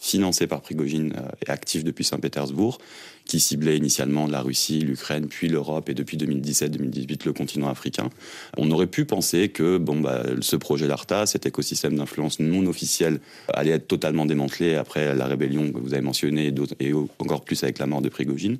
financé 0.00 0.47
par 0.47 0.62
Prigogine 0.62 1.12
euh, 1.17 1.29
et 1.47 1.50
actif 1.50 1.85
depuis 1.85 2.05
Saint-Pétersbourg, 2.05 2.79
qui 3.26 3.38
ciblait 3.38 3.76
initialement 3.76 4.26
la 4.26 4.41
Russie, 4.41 4.81
l'Ukraine, 4.81 5.26
puis 5.29 5.49
l'Europe 5.49 5.88
et 5.91 5.94
depuis 5.94 6.17
2017-2018 6.17 7.27
le 7.27 7.32
continent 7.32 7.69
africain. 7.69 8.08
On 8.56 8.70
aurait 8.70 8.86
pu 8.86 9.05
penser 9.05 9.51
que 9.51 9.77
bon, 9.77 10.01
bah, 10.01 10.24
ce 10.41 10.56
projet 10.56 10.89
LARTA, 10.89 11.27
cet 11.27 11.44
écosystème 11.44 11.96
d'influence 11.96 12.41
non 12.41 12.67
officiel, 12.67 13.20
allait 13.53 13.72
être 13.72 13.86
totalement 13.86 14.24
démantelé 14.24 14.74
après 14.74 15.15
la 15.15 15.27
rébellion 15.27 15.70
que 15.70 15.79
vous 15.79 15.93
avez 15.93 16.03
mentionnée 16.03 16.53
et 16.81 16.93
encore 17.19 17.44
plus 17.44 17.63
avec 17.63 17.79
la 17.79 17.86
mort 17.86 18.01
de 18.01 18.08
Prigogine. 18.08 18.58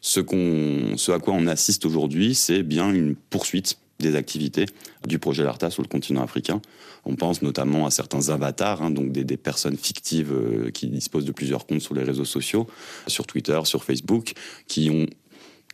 Ce, 0.00 0.20
ce 0.20 1.12
à 1.12 1.18
quoi 1.18 1.34
on 1.34 1.46
assiste 1.46 1.84
aujourd'hui, 1.84 2.34
c'est 2.34 2.62
bien 2.62 2.92
une 2.92 3.14
poursuite 3.14 3.76
des 3.98 4.14
activités 4.14 4.66
du 5.06 5.18
projet 5.18 5.44
LARTA 5.44 5.70
sur 5.70 5.82
le 5.82 5.88
continent 5.88 6.22
africain. 6.22 6.60
On 7.04 7.16
pense 7.16 7.42
notamment 7.42 7.86
à 7.86 7.90
certains 7.90 8.28
avatars, 8.28 8.82
hein, 8.82 8.90
donc 8.90 9.12
des, 9.12 9.36
personnes 9.36 9.76
fictives 9.76 10.32
euh, 10.32 10.70
qui 10.70 10.88
disposent 10.88 11.24
de 11.24 11.32
plusieurs 11.32 11.66
comptes 11.66 11.80
sur 11.80 11.94
les 11.94 12.02
réseaux 12.02 12.24
sociaux, 12.24 12.66
sur 13.06 13.26
Twitter, 13.26 13.58
sur 13.64 13.84
Facebook, 13.84 14.34
qui 14.66 14.90
ont 14.90 15.06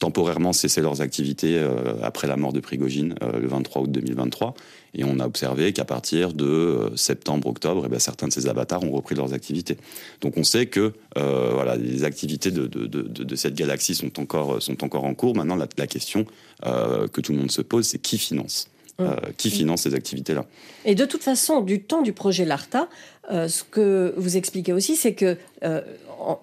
temporairement 0.01 0.53
cessé 0.53 0.81
leurs 0.81 1.01
activités 1.01 1.59
euh, 1.59 1.95
après 2.03 2.27
la 2.27 2.37
mort 2.37 2.53
de 2.53 2.61
Prigogine 2.61 3.15
euh, 3.23 3.39
le 3.39 3.47
23 3.47 3.83
août 3.83 3.91
2023. 3.91 4.55
Et 4.97 5.05
on 5.05 5.19
a 5.19 5.27
observé 5.27 5.73
qu'à 5.73 5.85
partir 5.85 6.33
de 6.33 6.93
septembre-octobre, 6.95 7.89
eh 7.93 7.99
certains 7.99 8.29
de 8.29 8.33
ces 8.33 8.47
avatars 8.47 8.85
ont 8.85 8.93
repris 8.93 9.15
leurs 9.15 9.33
activités. 9.35 9.77
Donc 10.21 10.37
on 10.37 10.45
sait 10.45 10.67
que 10.67 10.93
voilà, 11.17 11.75
les 11.75 12.05
activités 12.05 12.53
de, 12.53 12.67
de, 12.69 13.35
cette 13.35 13.57
galaxie 13.57 13.97
sont 13.97 14.21
encore, 14.21 14.63
sont 14.63 14.85
encore 14.85 15.05
en 15.05 15.15
cours. 15.15 15.35
Maintenant, 15.35 15.57
la 15.57 15.87
question 15.89 16.27
que 16.63 17.21
tout 17.21 17.33
le 17.33 17.39
monde 17.39 17.51
se 17.51 17.63
pose, 17.63 17.87
c'est 17.87 17.99
qui 17.99 18.19
finance? 18.19 18.69
Euh, 19.01 19.11
mm. 19.11 19.21
qui 19.37 19.51
finance 19.51 19.83
ces 19.83 19.95
activités-là. 19.95 20.45
Et 20.85 20.95
de 20.95 21.05
toute 21.05 21.23
façon, 21.23 21.63
du 21.63 21.83
temps 21.83 22.03
du 22.03 22.13
projet 22.13 22.45
LARTA, 22.45 22.89
euh, 23.33 23.49
ce 23.49 23.65
que 23.65 24.15
vous 24.17 24.37
expliquez 24.37 24.73
aussi, 24.73 24.97
c'est 24.97 25.15
que 25.15 25.37
euh, 25.65 25.81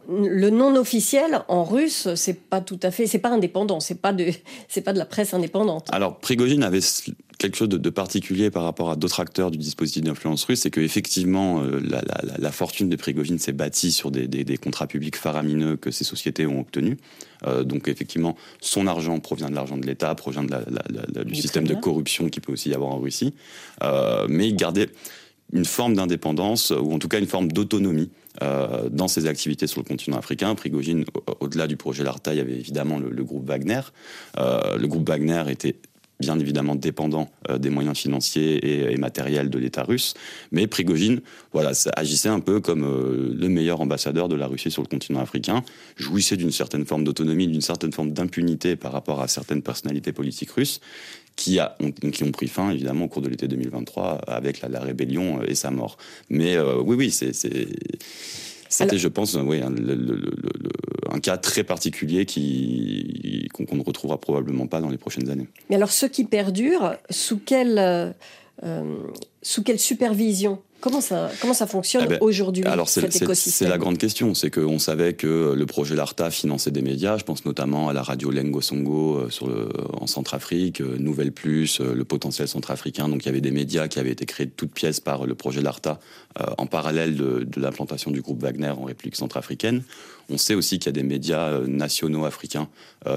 le 0.10 0.50
non 0.50 0.76
officiel 0.76 1.44
en 1.48 1.64
russe, 1.64 2.10
c'est 2.16 2.40
pas 2.40 2.60
tout 2.60 2.80
à 2.84 2.92
fait, 2.92 3.08
c'est 3.08 3.20
pas 3.20 3.30
indépendant, 3.30 3.80
c'est 3.80 4.02
pas 4.02 4.14
de, 4.14 4.32
c'est 4.68 4.82
pas 4.82 4.94
de 4.94 4.98
la 4.98 5.06
presse 5.06 5.34
indépendante. 5.34 5.88
Alors 5.92 6.18
Prigogine 6.18 6.64
avait 6.64 6.82
quelque 7.42 7.58
chose 7.58 7.70
de, 7.70 7.90
particulier 7.90 8.52
par 8.52 8.62
rapport 8.64 8.92
à 8.92 8.96
d'autres 8.96 9.20
acteurs 9.20 9.50
du 9.50 9.58
dispositif 9.58 10.04
d'influence 10.04 10.44
russe, 10.44 10.60
c'est 10.60 10.70
que 10.70 10.80
effectivement 10.80 11.64
euh, 11.64 11.82
la, 12.38 12.52
fortune 12.52 12.88
de 12.88 12.96
Prigogine 12.96 13.40
s'est 13.40 13.52
bâtie 13.52 13.92
sur 13.92 14.12
des, 14.12 14.58
contrats 14.58 14.86
publics 14.86 15.16
faramineux 15.16 15.76
que 15.76 15.90
ces 15.90 16.04
sociétés 16.04 16.46
ont 16.46 16.60
obtenus. 16.60 16.98
Euh, 17.48 17.64
donc 17.64 17.88
effectivement, 17.88 18.38
son 18.60 18.86
argent 18.86 19.20
provient 19.20 19.50
de 19.50 19.56
l'argent 19.56 19.78
de 19.78 19.88
l'État, 19.88 20.14
provient 20.14 20.44
du 20.44 21.36
système 21.36 21.66
de 21.66 21.74
corruption 21.74 22.30
qui 22.30 22.42
peut 22.42 22.52
aussi 22.52 22.70
y 22.70 22.76
avoir 22.76 22.92
en 22.92 23.00
Russie, 23.00 23.34
euh, 23.82 24.28
mais 24.30 24.48
il 24.48 24.56
gardait 24.56 24.90
une 25.52 25.66
forme 25.66 25.96
d'indépendance 25.96 26.70
ou 26.70 26.94
en 26.94 27.00
tout 27.00 27.08
cas 27.08 27.18
une 27.18 27.28
forme 27.28 27.52
d'autonomie 27.52 28.12
dans 28.40 29.10
ses 29.10 29.26
activités 29.26 29.68
sur 29.68 29.82
le 29.82 29.86
continent 29.86 30.18
africain. 30.18 30.56
Prigogine, 30.56 31.04
au-delà 31.42 31.68
du 31.68 31.76
projet 31.76 32.06
Larta, 32.06 32.34
il 32.34 32.38
y 32.38 32.40
avait 32.40 32.58
évidemment 32.58 32.98
le, 32.98 33.10
le 33.10 33.24
groupe 33.26 33.46
Wagner. 33.46 33.82
le 34.38 34.86
groupe 34.86 35.10
Wagner 35.10 35.44
était 35.50 35.76
bien 36.22 36.40
évidemment 36.40 36.76
dépendant 36.76 37.30
euh, 37.50 37.58
des 37.58 37.70
moyens 37.70 37.98
financiers 37.98 38.92
et, 38.94 38.98
matériels 38.98 39.50
de 39.50 39.60
l'État 39.60 39.84
russe. 39.84 40.14
Mais 40.52 40.68
Prigogine, 40.68 41.20
voilà, 41.52 41.72
agissait 41.98 42.30
un 42.30 42.40
peu 42.40 42.62
comme 42.62 42.86
euh, 42.86 43.36
le 43.38 43.50
meilleur 43.50 43.82
ambassadeur 43.82 44.30
de 44.30 44.36
la 44.36 44.48
Russie 44.48 44.72
sur 44.72 44.82
le 44.84 44.88
continent 44.88 45.20
africain, 45.20 45.64
jouissait 45.98 46.38
d'une 46.38 46.52
certaine 46.52 46.86
forme 46.86 47.04
d'autonomie, 47.04 47.48
d'une 47.48 47.62
certaine 47.62 47.92
forme 47.92 48.14
d'impunité 48.14 48.78
par 48.78 48.94
rapport 48.94 49.22
à 49.22 49.28
certaines 49.28 49.62
personnalités 49.62 50.14
politiques 50.14 50.52
russes 50.52 50.80
qui, 51.36 51.60
a, 51.60 51.76
ont, 51.80 51.92
qui 51.92 52.24
ont 52.24 52.32
pris 52.32 52.48
fin 52.48 52.72
évidemment 52.72 53.06
au 53.06 53.08
cours 53.08 53.22
de 53.22 53.30
l'été 53.30 53.48
2023 53.48 54.22
avec 54.28 54.62
la, 54.62 54.80
rébellion 54.80 55.42
et 55.42 55.56
sa 55.56 55.72
mort. 55.72 55.98
Mais 56.30 56.56
euh, 56.56 56.78
oui, 56.82 56.96
oui, 56.96 57.12
c'est 57.12 57.32
c'était, 58.72 58.98
je 58.98 59.08
pense, 59.08 59.36
oui, 59.36 59.62
un, 59.62 61.20
cas 61.20 61.38
très 61.38 61.64
particulier 61.64 62.26
qui, 62.26 63.50
qu'on, 63.54 63.76
ne 63.76 63.84
retrouvera 63.84 64.20
probablement 64.20 64.66
pas 64.66 64.80
dans 64.80 64.90
les 64.90 64.98
prochaines 64.98 65.30
années. 65.30 65.48
Mais 65.70 65.76
alors, 65.76 65.92
ce 65.92 66.06
qui 66.06 66.24
perdure, 66.24 66.96
sous 67.10 67.38
quelle, 67.38 67.78
euh, 68.64 69.10
sous 69.42 69.64
quelle 69.64 69.80
supervision? 69.80 70.60
Comment 70.82 71.00
ça, 71.00 71.30
comment 71.40 71.54
ça 71.54 71.68
fonctionne 71.68 72.04
eh 72.06 72.10
ben, 72.10 72.18
aujourd'hui, 72.22 72.64
cet 72.88 73.22
écosystème 73.22 73.68
C'est 73.68 73.70
la 73.70 73.78
grande 73.78 74.00
question. 74.00 74.34
C'est 74.34 74.50
qu'on 74.50 74.80
savait 74.80 75.14
que 75.14 75.54
le 75.56 75.66
projet 75.68 75.96
LARTA 75.96 76.32
finançait 76.32 76.72
des 76.72 76.82
médias. 76.82 77.18
Je 77.18 77.24
pense 77.24 77.46
notamment 77.46 77.90
à 77.90 77.94
la 77.94 78.02
radio 78.02 78.32
Lengo 78.32 78.62
Songo 78.62 79.18
euh, 79.18 79.30
sur 79.30 79.48
le, 79.48 79.70
en 79.94 80.08
Centrafrique, 80.08 80.82
euh, 80.82 80.98
Nouvelle 80.98 81.32
Plus, 81.32 81.80
euh, 81.80 81.94
le 81.94 82.04
potentiel 82.04 82.48
centrafricain. 82.48 83.08
Donc 83.10 83.24
il 83.24 83.28
y 83.28 83.30
avait 83.30 83.42
des 83.42 83.52
médias 83.52 83.88
qui 83.88 84.00
avaient 84.00 84.12
été 84.12 84.26
créés 84.26 84.48
de 84.48 84.52
toutes 84.52 84.72
pièces 84.72 85.00
par 85.00 85.28
le 85.28 85.36
projet 85.36 85.62
LARTA 85.62 86.00
en 86.58 86.66
parallèle 86.66 87.18
de, 87.18 87.44
de 87.44 87.62
l'implantation 87.62 88.10
du 88.10 88.22
groupe 88.22 88.42
Wagner 88.42 88.70
en 88.70 88.86
République 88.86 89.18
centrafricaine. 89.18 89.84
On 90.32 90.38
sait 90.38 90.56
aussi 90.56 90.80
qu'il 90.80 90.88
y 90.88 90.90
a 90.90 90.94
des 90.94 91.04
médias 91.04 91.60
nationaux 91.60 92.26
africains 92.26 92.70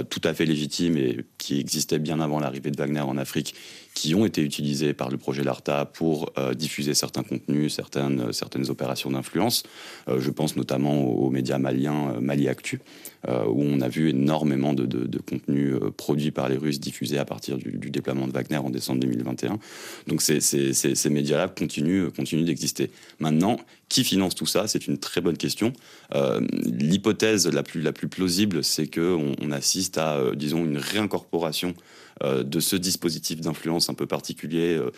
tout 0.08 0.20
à 0.24 0.32
fait 0.32 0.46
légitimes 0.46 0.96
et 0.96 1.18
qui 1.38 1.60
existaient 1.60 1.98
bien 1.98 2.20
avant 2.20 2.40
l'arrivée 2.40 2.70
de 2.70 2.76
Wagner 2.76 3.00
en 3.00 3.18
Afrique, 3.18 3.54
qui 3.94 4.14
ont 4.14 4.24
été 4.24 4.40
utilisés 4.42 4.94
par 4.94 5.10
le 5.10 5.18
projet 5.18 5.44
LARTA 5.44 5.84
pour 5.84 6.32
diffuser 6.54 6.94
certains 6.94 7.22
contenus 7.22 7.74
certaines, 7.74 8.70
opérations 8.70 9.10
d'influence. 9.10 9.62
Euh, 10.08 10.20
je 10.20 10.30
pense 10.30 10.56
notamment 10.56 11.02
aux, 11.02 11.30
médias 11.30 11.58
maliens 11.58 12.14
euh, 12.14 12.20
Mali 12.20 12.48
Actu, 12.48 12.76
euh, 12.76 13.13
où 13.28 13.62
on 13.62 13.80
a 13.80 13.88
vu 13.88 14.10
énormément 14.10 14.74
de, 14.74 14.84
de, 14.84 15.18
contenus 15.18 15.74
produits 15.96 16.30
par 16.30 16.48
les 16.48 16.56
Russes 16.56 16.80
diffusés 16.80 17.18
à 17.18 17.24
partir 17.24 17.56
du, 17.56 17.90
déploiement 17.90 18.26
de 18.26 18.32
Wagner 18.32 18.58
en 18.58 18.70
décembre 18.70 19.00
2021. 19.00 19.58
Donc 20.06 20.20
ces, 20.20 21.10
médias-là 21.10 21.48
continuent, 21.48 22.10
continuent 22.10 22.44
d'exister. 22.44 22.90
Maintenant, 23.20 23.58
qui 23.88 24.04
finance 24.04 24.34
tout 24.34 24.46
ça? 24.46 24.66
C'est 24.66 24.86
une 24.86 24.98
très 24.98 25.20
bonne 25.20 25.36
question. 25.36 25.72
L'hypothèse 26.12 27.46
la 27.48 27.62
plus, 27.62 27.80
la 27.80 27.92
plus 27.92 28.08
plausible, 28.08 28.62
c'est 28.62 28.86
qu'on 28.86 29.34
on 29.40 29.50
assiste 29.52 29.98
à, 29.98 30.20
disons, 30.34 30.64
une 30.64 30.78
réincorporation 30.78 31.74
euh, 31.74 32.03
de 32.22 32.60
ce 32.60 32.76
dispositif 32.76 33.40
d'influence 33.40 33.90
un 33.90 33.94
peu 33.94 34.06
particulier, 34.06 34.74
euh, 34.74 34.90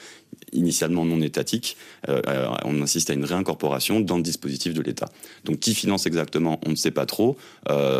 initialement 0.52 1.04
non 1.04 1.20
étatique. 1.22 1.76
Euh, 2.08 2.20
on 2.64 2.82
insiste 2.82 3.10
à 3.10 3.14
une 3.14 3.24
réincorporation 3.24 4.00
dans 4.00 4.16
le 4.16 4.22
dispositif 4.22 4.74
de 4.74 4.82
l'État. 4.82 5.08
Donc 5.44 5.60
qui 5.60 5.74
finance 5.74 6.06
exactement 6.06 6.60
On 6.66 6.70
ne 6.70 6.76
sait 6.76 6.90
pas 6.90 7.06
trop. 7.06 7.36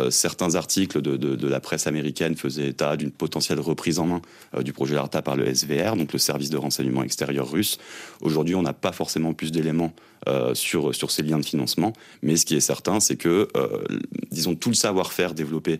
certains 0.09 0.55
articles 0.55 1.01
de, 1.01 1.47
la 1.47 1.59
presse 1.59 1.87
américaine 1.87 2.35
faisaient 2.35 2.69
état 2.69 2.95
d'une 2.97 3.11
potentielle 3.11 3.59
reprise 3.59 3.99
en 3.99 4.05
main 4.05 4.21
du 4.63 4.73
projet 4.73 4.95
LARTA 4.95 5.21
par 5.21 5.35
le 5.35 5.45
SVR, 5.53 5.95
donc 5.95 6.13
le 6.13 6.19
service 6.19 6.49
de 6.49 6.57
renseignement 6.57 7.03
extérieur 7.03 7.49
russe. 7.49 7.77
Aujourd'hui, 8.21 8.55
on 8.55 8.61
n'a 8.61 8.73
pas 8.73 8.91
forcément 8.91 9.33
plus 9.33 9.51
d'éléments 9.51 9.93
sur, 10.53 10.93
sur 10.93 11.11
ces 11.11 11.23
liens 11.23 11.39
de 11.39 11.45
financement, 11.45 11.93
mais 12.21 12.35
ce 12.35 12.45
qui 12.45 12.55
est 12.55 12.61
certain, 12.61 12.99
c'est 12.99 13.15
que, 13.15 13.47
disons, 14.31 14.55
tout 14.55 14.69
le 14.69 14.75
savoir-faire 14.75 15.33
développé 15.33 15.79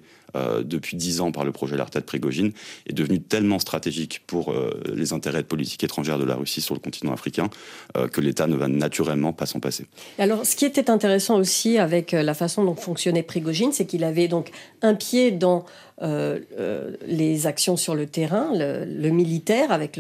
depuis 0.64 0.98
dix 0.98 1.22
ans 1.22 1.32
par 1.32 1.46
le 1.46 1.52
projet 1.52 1.76
LARTA 1.78 2.00
de 2.00 2.06
Prigogine 2.06 2.52
est 2.88 2.94
devenu 2.94 3.20
tellement 3.20 3.60
stratégique 3.60 4.22
pour 4.28 4.52
euh, 4.52 4.82
les 4.94 5.14
intérêts 5.14 5.42
de 5.42 5.48
politique 5.48 5.84
étrangère 5.84 6.20
de 6.20 6.26
la 6.26 6.36
Russie 6.36 6.62
sur 6.62 6.76
le 6.76 6.80
continent 6.80 7.14
africain 7.14 7.50
euh, 7.96 8.08
que 8.08 8.22
l'État 8.22 8.48
ne 8.48 8.56
va 8.56 8.68
naturellement 8.68 9.34
pas 9.34 9.46
s'en 9.46 9.60
passer. 9.60 9.86
Alors, 10.18 10.46
ce 10.46 10.56
qui 10.56 10.66
était 10.66 10.90
intéressant 10.90 11.38
aussi 11.38 11.78
avec 11.78 12.14
euh, 12.14 12.24
la 12.24 12.34
façon 12.34 12.64
dont 12.64 12.76
fonctionnait 12.76 13.24
Prigogine, 13.24 13.72
c'est 13.72 13.86
qu'il 13.86 14.04
avait 14.04 14.28
donc 14.28 14.52
un 14.82 14.96
pied 14.96 15.32
dans 15.32 15.66
les 16.02 17.48
actions 17.48 17.78
sur 17.78 17.96
le 17.96 18.06
terrain, 18.06 18.52
le, 18.54 19.10
militaire 19.10 19.72
avec 19.72 20.00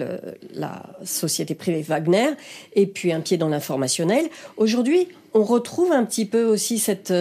la 0.53 0.83
société 1.03 1.55
privée 1.55 1.81
Wagner, 1.81 2.29
et 2.73 2.85
puis 2.87 3.11
un 3.11 3.21
pied 3.21 3.37
dans 3.37 3.49
l'informationnel. 3.49 4.25
Aujourd'hui, 4.57 5.07
on 5.33 5.43
retrouve 5.43 5.91
un 5.91 6.05
petit 6.05 6.25
peu 6.25 6.43
aussi 6.43 6.79
cette 6.79 7.13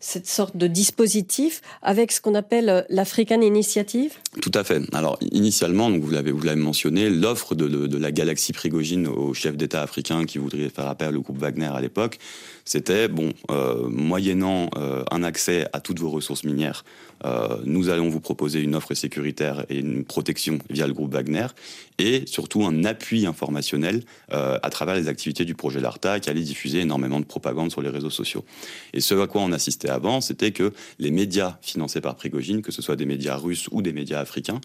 cette 0.00 0.26
sorte 0.26 0.56
de 0.56 0.66
dispositif 0.66 1.60
avec 1.82 2.12
ce 2.12 2.20
qu'on 2.20 2.34
appelle 2.34 2.68
euh, 2.68 2.82
l'African 2.88 3.40
Initiative 3.40 4.14
Tout 4.40 4.52
à 4.54 4.64
fait. 4.64 4.82
Alors, 4.92 5.18
initialement, 5.32 5.90
vous 5.90 6.10
l'avez 6.10 6.32
mentionné, 6.54 7.10
l'offre 7.10 7.54
de, 7.54 7.96
la 7.96 8.12
galaxie 8.12 8.52
Prigogine 8.52 9.06
aux 9.06 9.34
chefs 9.34 9.56
d'État 9.56 9.82
africains 9.82 10.24
qui 10.24 10.38
voudraient 10.38 10.68
faire 10.68 10.86
appel 10.86 11.16
au 11.16 11.22
groupe 11.22 11.38
Wagner 11.38 11.70
à 11.72 11.80
l'époque, 11.80 12.18
c'était 12.64 13.08
bon, 13.08 13.32
euh, 13.50 13.88
moyennant 13.88 14.68
euh, 14.76 15.02
un 15.10 15.22
accès 15.22 15.66
à 15.72 15.80
toutes 15.80 16.00
vos 16.00 16.10
ressources 16.10 16.44
minières, 16.44 16.84
euh, 16.84 17.07
nous 17.64 17.88
allons 17.88 18.08
vous 18.08 18.20
proposer 18.20 18.60
une 18.60 18.74
offre 18.74 18.94
sécuritaire 18.94 19.64
et 19.68 19.78
une 19.78 20.04
protection 20.04 20.58
via 20.70 20.86
le 20.86 20.92
groupe 20.92 21.12
Wagner, 21.12 21.46
et 21.98 22.24
surtout 22.26 22.64
un 22.64 22.84
appui 22.84 23.26
informationnel 23.26 24.02
à 24.30 24.70
travers 24.70 24.94
les 24.94 25.08
activités 25.08 25.44
du 25.44 25.54
projet 25.54 25.80
LARTA 25.80 26.20
qui 26.20 26.30
allait 26.30 26.42
diffuser 26.42 26.80
énormément 26.80 27.20
de 27.20 27.24
propagande 27.24 27.70
sur 27.70 27.82
les 27.82 27.88
réseaux 27.88 28.10
sociaux. 28.10 28.44
Et 28.92 29.00
ce 29.00 29.14
à 29.14 29.26
quoi 29.26 29.42
on 29.42 29.52
assistait 29.52 29.88
avant, 29.88 30.20
c'était 30.20 30.52
que 30.52 30.72
les 30.98 31.10
médias 31.10 31.58
financés 31.60 32.00
par 32.00 32.14
Prigogine, 32.14 32.62
que 32.62 32.72
ce 32.72 32.82
soit 32.82 32.96
des 32.96 33.06
médias 33.06 33.36
russes 33.36 33.68
ou 33.72 33.82
des 33.82 33.92
médias 33.92 34.20
africains, 34.20 34.60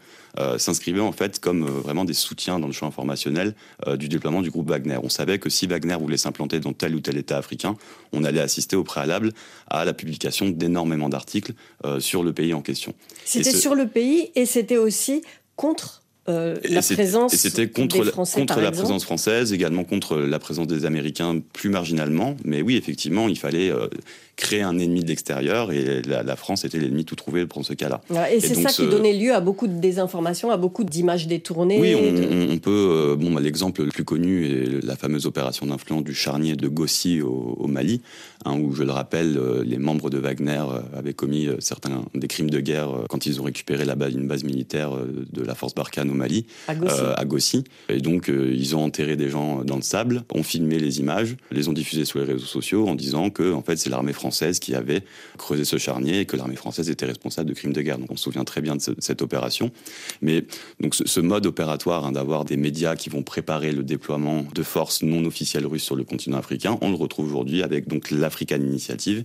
s'inscrivaient 0.57 0.99
en 0.99 1.11
fait 1.11 1.39
comme 1.39 1.65
vraiment 1.65 2.05
des 2.05 2.13
soutiens 2.13 2.59
dans 2.59 2.67
le 2.67 2.73
champ 2.73 2.87
informationnel 2.87 3.55
du 3.97 4.09
déploiement 4.09 4.41
du 4.41 4.51
groupe 4.51 4.69
Wagner. 4.69 4.97
On 5.01 5.09
savait 5.09 5.39
que 5.39 5.49
si 5.49 5.67
Wagner 5.67 5.95
voulait 5.95 6.17
s'implanter 6.17 6.59
dans 6.59 6.73
tel 6.73 6.95
ou 6.95 6.99
tel 6.99 7.17
État 7.17 7.37
africain, 7.37 7.75
on 8.11 8.23
allait 8.23 8.41
assister 8.41 8.75
au 8.75 8.83
préalable 8.83 9.31
à 9.67 9.85
la 9.85 9.93
publication 9.93 10.49
d'énormément 10.49 11.09
d'articles 11.09 11.53
euh, 11.85 11.99
sur 11.99 12.23
le 12.23 12.33
pays 12.33 12.42
en 12.51 12.61
question. 12.61 12.93
C'était 13.23 13.51
sur 13.51 13.75
le 13.75 13.87
pays 13.87 14.31
et 14.35 14.45
c'était 14.45 14.77
aussi 14.77 15.21
contre 15.55 16.03
euh, 16.29 16.57
la 16.63 16.81
présence 16.81 17.35
c'était 17.35 17.67
contre, 17.67 18.01
des 18.01 18.09
Français, 18.09 18.39
contre 18.39 18.61
la 18.61 18.71
présence 18.71 19.03
française, 19.03 19.51
également 19.51 19.83
contre 19.83 20.15
la 20.17 20.39
présence 20.39 20.67
des 20.67 20.85
Américains 20.85 21.41
plus 21.51 21.69
marginalement. 21.69 22.37
Mais 22.45 22.61
oui, 22.61 22.77
effectivement, 22.77 23.27
il 23.27 23.37
fallait 23.37 23.69
euh, 23.69 23.87
créer 24.35 24.61
un 24.61 24.77
ennemi 24.79 25.03
de 25.03 25.07
l'extérieur 25.07 25.71
et 25.71 26.01
la, 26.01 26.35
France 26.35 26.65
était 26.65 26.79
l'ennemi 26.79 27.05
tout 27.05 27.15
trouvé 27.15 27.45
pour 27.45 27.63
ce 27.63 27.73
cas-là. 27.73 28.01
Et, 28.31 28.39
c'est 28.39 28.55
ça 28.55 28.69
qui 28.69 28.87
donnait 28.87 29.13
lieu 29.13 29.33
à 29.33 29.39
beaucoup 29.39 29.67
de 29.67 29.79
désinformation, 29.79 30.49
à 30.49 30.57
beaucoup 30.57 30.83
d'images 30.83 31.27
détournées. 31.27 31.79
Oui, 31.79 31.95
on, 31.95 32.57
peut. 32.57 32.71
Euh, 32.71 33.15
bon, 33.15 33.31
bah, 33.31 33.41
l'exemple 33.41 33.83
le 33.83 33.91
plus 33.91 34.03
connu 34.03 34.45
est 34.45 34.83
la 34.83 34.95
fameuse 34.95 35.25
opération 35.25 35.65
d'influence 35.67 36.03
du 36.03 36.13
charnier 36.13 36.55
de 36.55 36.67
Gossi 36.67 37.21
au, 37.21 37.67
Mali, 37.67 38.01
hein, 38.45 38.57
où, 38.59 38.73
je 38.73 38.83
le 38.83 38.91
rappelle, 38.91 39.37
euh, 39.37 39.63
les 39.63 39.77
membres 39.77 40.09
de 40.09 40.17
Wagner 40.17 40.63
euh, 40.69 40.97
avaient 40.97 41.13
commis 41.13 41.47
certains 41.59 42.05
des 42.15 42.27
crimes 42.27 42.49
de 42.49 42.59
guerre 42.59 42.89
quand 43.09 43.25
ils 43.25 43.39
ont 43.39 43.43
récupéré 43.43 43.85
la 43.85 43.95
base, 43.95 44.13
une 44.13 44.27
base 44.27 44.43
militaire 44.43 44.91
de 45.31 45.43
la 45.43 45.55
force 45.55 45.75
Barkhane 45.75 46.09
au 46.09 46.15
Mali, 46.15 46.45
à 46.67 47.25
Gossi. 47.25 47.63
Et 47.89 47.99
donc, 47.99 48.29
ils 48.29 48.75
ont 48.75 48.83
enterré 48.83 49.15
des 49.15 49.29
gens 49.29 49.63
dans 49.63 49.75
le 49.75 49.81
sable, 49.81 50.23
ont 50.33 50.43
filmé 50.43 50.79
les 50.79 50.99
images, 50.99 51.35
les 51.51 51.67
ont 51.67 51.73
diffusées 51.73 52.05
sur 52.05 52.19
les 52.19 52.25
réseaux 52.25 52.45
sociaux 52.45 52.87
en 52.87 52.95
disant 52.95 53.29
que, 53.29 53.53
en 53.53 53.61
fait, 53.61 53.77
c'est 53.77 53.89
l'armée 53.89 54.13
française 54.13 54.22
qui 54.59 54.75
avait 54.75 55.03
creusé 55.37 55.65
ce 55.65 55.77
charnier 55.77 56.21
et 56.21 56.25
que 56.25 56.37
l'armée 56.37 56.55
française 56.55 56.89
était 56.89 57.05
responsable 57.05 57.49
de 57.49 57.53
crimes 57.53 57.73
de 57.73 57.81
guerre. 57.81 57.97
Donc 57.97 58.11
on 58.11 58.15
se 58.15 58.23
souvient 58.23 58.43
très 58.43 58.61
bien 58.61 58.75
de, 58.75 58.81
cette 58.99 59.21
opération. 59.21 59.71
Mais 60.21 60.45
donc 60.79 60.95
ce, 60.95 61.19
mode 61.19 61.45
opératoire 61.45 62.05
hein, 62.05 62.11
d'avoir 62.11 62.45
des 62.45 62.57
médias 62.57 62.95
qui 62.95 63.09
vont 63.09 63.23
préparer 63.23 63.71
le 63.71 63.83
déploiement 63.83 64.45
de 64.53 64.63
forces 64.63 65.03
non 65.03 65.25
officielles 65.25 65.65
russes 65.65 65.83
sur 65.83 65.95
le 65.95 66.03
continent 66.03 66.37
africain, 66.37 66.77
on 66.81 66.89
le 66.89 66.95
retrouve 66.95 67.27
aujourd'hui 67.27 67.63
avec 67.63 67.87
donc 67.87 68.11
l'African 68.11 68.57
Initiative, 68.57 69.23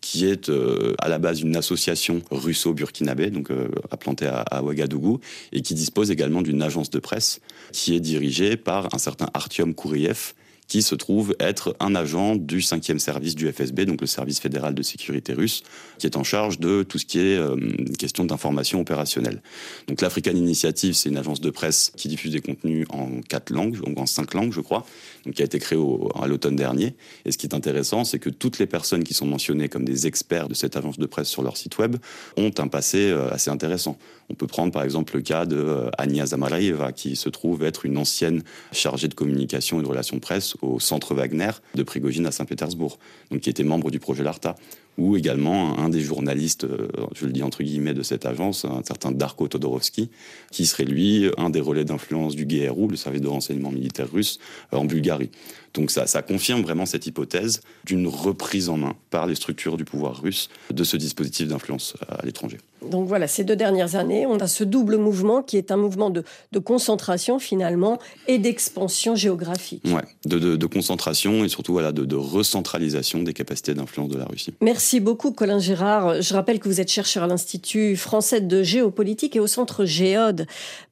qui 0.00 0.26
est 0.26 0.48
euh, 0.48 0.94
à 0.98 1.08
la 1.08 1.18
base 1.18 1.40
une 1.40 1.56
association 1.56 2.22
russo-burkinabé, 2.30 3.30
donc 3.30 3.50
euh, 3.50 3.68
implantée 3.90 4.26
à, 4.26 4.40
à, 4.40 4.62
Ouagadougou, 4.62 5.20
et 5.52 5.62
qui 5.62 5.74
dispose 5.74 6.10
également 6.10 6.42
d'une 6.42 6.62
agence 6.62 6.90
de 6.90 6.98
presse 6.98 7.40
qui 7.72 7.94
est 7.94 8.00
dirigée 8.00 8.56
par 8.56 8.88
un 8.94 8.98
certain 8.98 9.28
Artyom 9.34 9.74
Kouriev, 9.74 10.34
qui 10.68 10.82
se 10.82 10.94
trouve 10.94 11.34
être 11.40 11.74
un 11.80 11.94
agent 11.94 12.36
du 12.36 12.58
5e 12.58 12.98
service 12.98 13.34
du 13.34 13.50
FSB, 13.50 13.80
donc 13.86 14.02
le 14.02 14.06
service 14.06 14.38
fédéral 14.38 14.74
de 14.74 14.82
sécurité 14.82 15.32
russe, 15.32 15.62
qui 15.98 16.06
est 16.06 16.16
en 16.16 16.24
charge 16.24 16.60
de 16.60 16.82
tout 16.82 16.98
ce 16.98 17.06
qui 17.06 17.18
est 17.18 17.36
euh, 17.36 17.56
question 17.98 18.26
d'information 18.26 18.80
opérationnelle. 18.80 19.42
Donc 19.88 20.02
l'African 20.02 20.32
Initiative, 20.32 20.92
c'est 20.92 21.08
une 21.08 21.16
agence 21.16 21.40
de 21.40 21.50
presse 21.50 21.90
qui 21.96 22.08
diffuse 22.08 22.32
des 22.32 22.40
contenus 22.40 22.86
en 22.90 23.22
quatre 23.22 23.50
langues, 23.50 23.80
donc 23.80 23.98
en 23.98 24.04
cinq 24.04 24.34
langues, 24.34 24.52
je 24.52 24.60
crois, 24.60 24.86
donc 25.24 25.34
qui 25.34 25.42
a 25.42 25.46
été 25.46 25.58
créée 25.58 25.78
à 26.20 26.26
l'automne 26.26 26.56
dernier. 26.56 26.94
Et 27.24 27.32
ce 27.32 27.38
qui 27.38 27.46
est 27.46 27.54
intéressant, 27.54 28.04
c'est 28.04 28.18
que 28.18 28.30
toutes 28.30 28.58
les 28.58 28.66
personnes 28.66 29.04
qui 29.04 29.14
sont 29.14 29.26
mentionnées 29.26 29.70
comme 29.70 29.86
des 29.86 30.06
experts 30.06 30.48
de 30.48 30.54
cette 30.54 30.76
agence 30.76 30.98
de 30.98 31.06
presse 31.06 31.28
sur 31.28 31.42
leur 31.42 31.56
site 31.56 31.78
web 31.78 31.96
ont 32.36 32.52
un 32.58 32.68
passé 32.68 33.10
euh, 33.10 33.30
assez 33.30 33.50
intéressant. 33.50 33.96
On 34.28 34.34
peut 34.34 34.46
prendre 34.46 34.72
par 34.72 34.82
exemple 34.82 35.16
le 35.16 35.22
cas 35.22 35.46
de 35.46 35.56
euh, 35.56 35.90
Ania 35.96 36.26
Zamaraeva, 36.26 36.92
qui 36.92 37.16
se 37.16 37.30
trouve 37.30 37.64
être 37.64 37.86
une 37.86 37.96
ancienne 37.96 38.42
chargée 38.72 39.08
de 39.08 39.14
communication 39.14 39.80
et 39.80 39.82
de 39.82 39.88
relations 39.88 40.18
presse 40.18 40.57
au 40.62 40.80
centre 40.80 41.14
Wagner 41.14 41.50
de 41.74 41.82
Prigogine 41.82 42.26
à 42.26 42.32
Saint-Pétersbourg, 42.32 42.98
qui 43.40 43.50
était 43.50 43.64
membre 43.64 43.90
du 43.90 43.98
projet 43.98 44.22
Larta 44.22 44.56
ou 44.98 45.16
également 45.16 45.78
un 45.78 45.88
des 45.88 46.00
journalistes, 46.00 46.64
euh, 46.64 46.88
je 47.14 47.24
le 47.24 47.32
dis 47.32 47.42
entre 47.42 47.62
guillemets, 47.62 47.94
de 47.94 48.02
cette 48.02 48.26
agence, 48.26 48.64
un 48.64 48.82
certain 48.84 49.12
Darko 49.12 49.48
Todorovski, 49.48 50.10
qui 50.50 50.66
serait 50.66 50.84
lui 50.84 51.30
un 51.38 51.50
des 51.50 51.60
relais 51.60 51.84
d'influence 51.84 52.34
du 52.34 52.44
GRU, 52.44 52.88
le 52.88 52.96
service 52.96 53.22
de 53.22 53.28
renseignement 53.28 53.70
militaire 53.70 54.10
russe, 54.10 54.38
en 54.72 54.84
Bulgarie. 54.84 55.30
Donc 55.74 55.90
ça, 55.90 56.06
ça 56.06 56.22
confirme 56.22 56.62
vraiment 56.62 56.86
cette 56.86 57.06
hypothèse 57.06 57.60
d'une 57.84 58.08
reprise 58.08 58.68
en 58.68 58.76
main 58.76 58.94
par 59.10 59.26
les 59.26 59.34
structures 59.34 59.76
du 59.76 59.84
pouvoir 59.84 60.20
russe 60.20 60.48
de 60.72 60.82
ce 60.82 60.96
dispositif 60.96 61.46
d'influence 61.46 61.94
à 62.08 62.24
l'étranger. 62.24 62.58
Donc 62.90 63.06
voilà, 63.06 63.28
ces 63.28 63.44
deux 63.44 63.56
dernières 63.56 63.96
années, 63.96 64.26
on 64.26 64.38
a 64.38 64.46
ce 64.46 64.64
double 64.64 64.96
mouvement 64.96 65.42
qui 65.42 65.56
est 65.56 65.70
un 65.70 65.76
mouvement 65.76 66.10
de, 66.10 66.24
concentration 66.64 67.38
finalement 67.38 67.98
et 68.26 68.38
d'expansion 68.38 69.14
géographique. 69.14 69.84
Ouais, 69.84 70.02
de, 70.24 70.66
concentration 70.66 71.44
et 71.44 71.48
surtout 71.48 71.72
voilà, 71.72 71.92
de, 71.92 72.04
de 72.04 72.16
recentralisation 72.16 73.22
des 73.22 73.32
capacités 73.32 73.74
d'influence 73.74 74.08
de 74.08 74.18
la 74.18 74.24
Russie. 74.24 74.54
Merci 74.60 74.87
beaucoup 74.96 75.32
Colin 75.32 75.58
Gérard. 75.58 76.22
Je 76.22 76.34
rappelle 76.34 76.58
que 76.58 76.68
vous 76.68 76.80
êtes 76.80 76.90
chercheur 76.90 77.22
à 77.22 77.26
l'Institut 77.26 77.96
français 77.96 78.40
de 78.40 78.62
géopolitique 78.62 79.36
et 79.36 79.40
au 79.40 79.46
centre 79.46 79.84
Géode, 79.84 80.46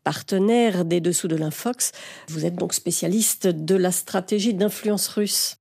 partenaire 0.04 0.84
des 0.84 1.00
dessous 1.00 1.28
de 1.28 1.36
l'Infox. 1.36 1.92
Vous 2.28 2.44
êtes 2.44 2.56
donc 2.56 2.74
spécialiste 2.74 3.46
de 3.46 3.74
la 3.74 3.92
stratégie 3.92 4.54
d'influence 4.54 5.08
russe. 5.08 5.56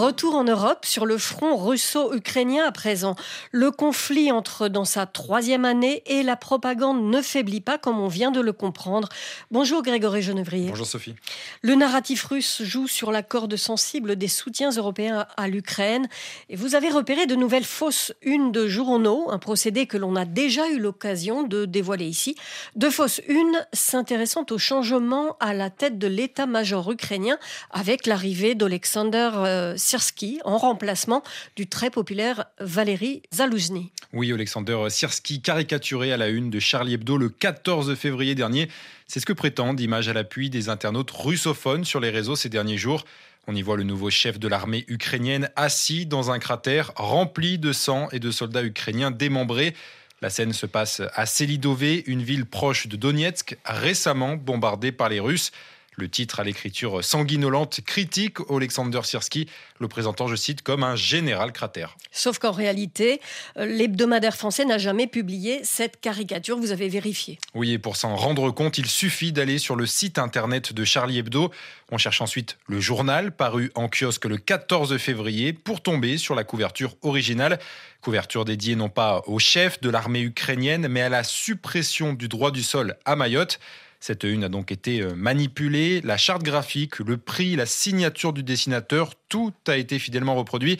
Retour 0.00 0.34
en 0.34 0.44
Europe 0.44 0.86
sur 0.86 1.04
le 1.04 1.18
front 1.18 1.58
russo-ukrainien 1.58 2.64
à 2.64 2.72
présent. 2.72 3.16
Le 3.52 3.70
conflit 3.70 4.32
entre 4.32 4.68
dans 4.68 4.86
sa 4.86 5.04
troisième 5.04 5.66
année 5.66 6.02
et 6.06 6.22
la 6.22 6.36
propagande 6.36 7.04
ne 7.04 7.20
faiblit 7.20 7.60
pas 7.60 7.76
comme 7.76 8.00
on 8.00 8.08
vient 8.08 8.30
de 8.30 8.40
le 8.40 8.54
comprendre. 8.54 9.10
Bonjour 9.50 9.82
Grégory 9.82 10.22
Genevrier. 10.22 10.70
Bonjour 10.70 10.86
Sophie. 10.86 11.16
Le 11.60 11.74
narratif 11.74 12.24
russe 12.24 12.62
joue 12.62 12.88
sur 12.88 13.12
la 13.12 13.22
corde 13.22 13.56
sensible 13.56 14.16
des 14.16 14.26
soutiens 14.26 14.70
européens 14.70 15.26
à 15.36 15.48
l'Ukraine 15.48 16.08
et 16.48 16.56
vous 16.56 16.74
avez 16.74 16.88
repéré 16.88 17.26
de 17.26 17.34
nouvelles 17.34 17.62
fausses 17.62 18.14
unes 18.22 18.52
de 18.52 18.66
journaux, 18.68 19.30
un 19.30 19.38
procédé 19.38 19.84
que 19.84 19.98
l'on 19.98 20.16
a 20.16 20.24
déjà 20.24 20.66
eu 20.70 20.78
l'occasion 20.78 21.42
de 21.42 21.66
dévoiler 21.66 22.06
ici. 22.06 22.36
De 22.74 22.88
fausses 22.88 23.20
unes 23.28 23.66
s'intéressant 23.74 24.46
au 24.50 24.56
changement 24.56 25.36
à 25.40 25.52
la 25.52 25.68
tête 25.68 25.98
de 25.98 26.06
l'état-major 26.06 26.90
ukrainien 26.90 27.36
avec 27.70 28.06
l'arrivée 28.06 28.54
d'Alexander 28.54 29.32
euh, 29.34 29.74
Sirski 29.90 30.38
en 30.44 30.56
remplacement 30.56 31.24
du 31.56 31.66
très 31.66 31.90
populaire 31.90 32.44
Valéry 32.60 33.22
Zalouzny. 33.34 33.90
Oui, 34.12 34.32
Alexander 34.32 34.86
Sirski, 34.88 35.42
caricaturé 35.42 36.12
à 36.12 36.16
la 36.16 36.28
une 36.28 36.48
de 36.48 36.60
Charlie 36.60 36.94
Hebdo 36.94 37.16
le 37.16 37.28
14 37.28 37.96
février 37.96 38.36
dernier. 38.36 38.68
C'est 39.08 39.18
ce 39.18 39.26
que 39.26 39.32
prétendent, 39.32 39.80
images 39.80 40.08
à 40.08 40.12
l'appui, 40.12 40.48
des 40.48 40.68
internautes 40.68 41.10
russophones 41.10 41.84
sur 41.84 41.98
les 41.98 42.10
réseaux 42.10 42.36
ces 42.36 42.48
derniers 42.48 42.76
jours. 42.76 43.04
On 43.48 43.56
y 43.56 43.62
voit 43.62 43.76
le 43.76 43.82
nouveau 43.82 44.10
chef 44.10 44.38
de 44.38 44.46
l'armée 44.46 44.84
ukrainienne 44.86 45.50
assis 45.56 46.06
dans 46.06 46.30
un 46.30 46.38
cratère 46.38 46.92
rempli 46.94 47.58
de 47.58 47.72
sang 47.72 48.08
et 48.12 48.20
de 48.20 48.30
soldats 48.30 48.62
ukrainiens 48.62 49.10
démembrés. 49.10 49.74
La 50.22 50.30
scène 50.30 50.52
se 50.52 50.66
passe 50.66 51.02
à 51.14 51.26
Selidové, 51.26 52.04
une 52.06 52.22
ville 52.22 52.46
proche 52.46 52.86
de 52.86 52.94
Donetsk, 52.94 53.56
récemment 53.64 54.36
bombardée 54.36 54.92
par 54.92 55.08
les 55.08 55.18
Russes. 55.18 55.50
Le 55.96 56.08
titre 56.08 56.40
à 56.40 56.44
l'écriture 56.44 57.02
sanguinolente 57.04 57.80
critique 57.84 58.38
Alexander 58.48 59.00
Sirski, 59.02 59.48
le 59.80 59.88
présentant, 59.88 60.28
je 60.28 60.36
cite, 60.36 60.62
comme 60.62 60.84
un 60.84 60.94
général 60.94 61.52
cratère. 61.52 61.96
Sauf 62.12 62.38
qu'en 62.38 62.52
réalité, 62.52 63.20
euh, 63.56 63.66
l'hebdomadaire 63.66 64.36
français 64.36 64.64
n'a 64.64 64.78
jamais 64.78 65.08
publié 65.08 65.60
cette 65.64 66.00
caricature, 66.00 66.56
vous 66.56 66.70
avez 66.70 66.88
vérifié. 66.88 67.38
Oui, 67.54 67.72
et 67.72 67.78
pour 67.78 67.96
s'en 67.96 68.14
rendre 68.14 68.50
compte, 68.52 68.78
il 68.78 68.86
suffit 68.86 69.32
d'aller 69.32 69.58
sur 69.58 69.74
le 69.74 69.84
site 69.84 70.18
internet 70.18 70.72
de 70.72 70.84
Charlie 70.84 71.18
Hebdo. 71.18 71.50
On 71.90 71.98
cherche 71.98 72.20
ensuite 72.20 72.56
le 72.68 72.80
journal, 72.80 73.32
paru 73.32 73.72
en 73.74 73.88
kiosque 73.88 74.26
le 74.26 74.38
14 74.38 74.96
février, 74.96 75.52
pour 75.52 75.82
tomber 75.82 76.18
sur 76.18 76.36
la 76.36 76.44
couverture 76.44 76.96
originale. 77.02 77.58
Couverture 78.00 78.44
dédiée 78.44 78.76
non 78.76 78.88
pas 78.88 79.22
au 79.26 79.38
chef 79.38 79.80
de 79.80 79.90
l'armée 79.90 80.22
ukrainienne, 80.22 80.86
mais 80.88 81.02
à 81.02 81.08
la 81.08 81.24
suppression 81.24 82.12
du 82.12 82.28
droit 82.28 82.52
du 82.52 82.62
sol 82.62 82.96
à 83.04 83.16
Mayotte. 83.16 83.58
Cette 84.00 84.24
une 84.24 84.44
a 84.44 84.48
donc 84.48 84.72
été 84.72 85.02
euh, 85.02 85.14
manipulée. 85.14 86.00
La 86.02 86.16
charte 86.16 86.42
graphique, 86.42 86.98
le 87.00 87.18
prix, 87.18 87.54
la 87.54 87.66
signature 87.66 88.32
du 88.32 88.42
dessinateur, 88.42 89.12
tout 89.28 89.52
a 89.68 89.76
été 89.76 89.98
fidèlement 89.98 90.34
reproduit 90.34 90.78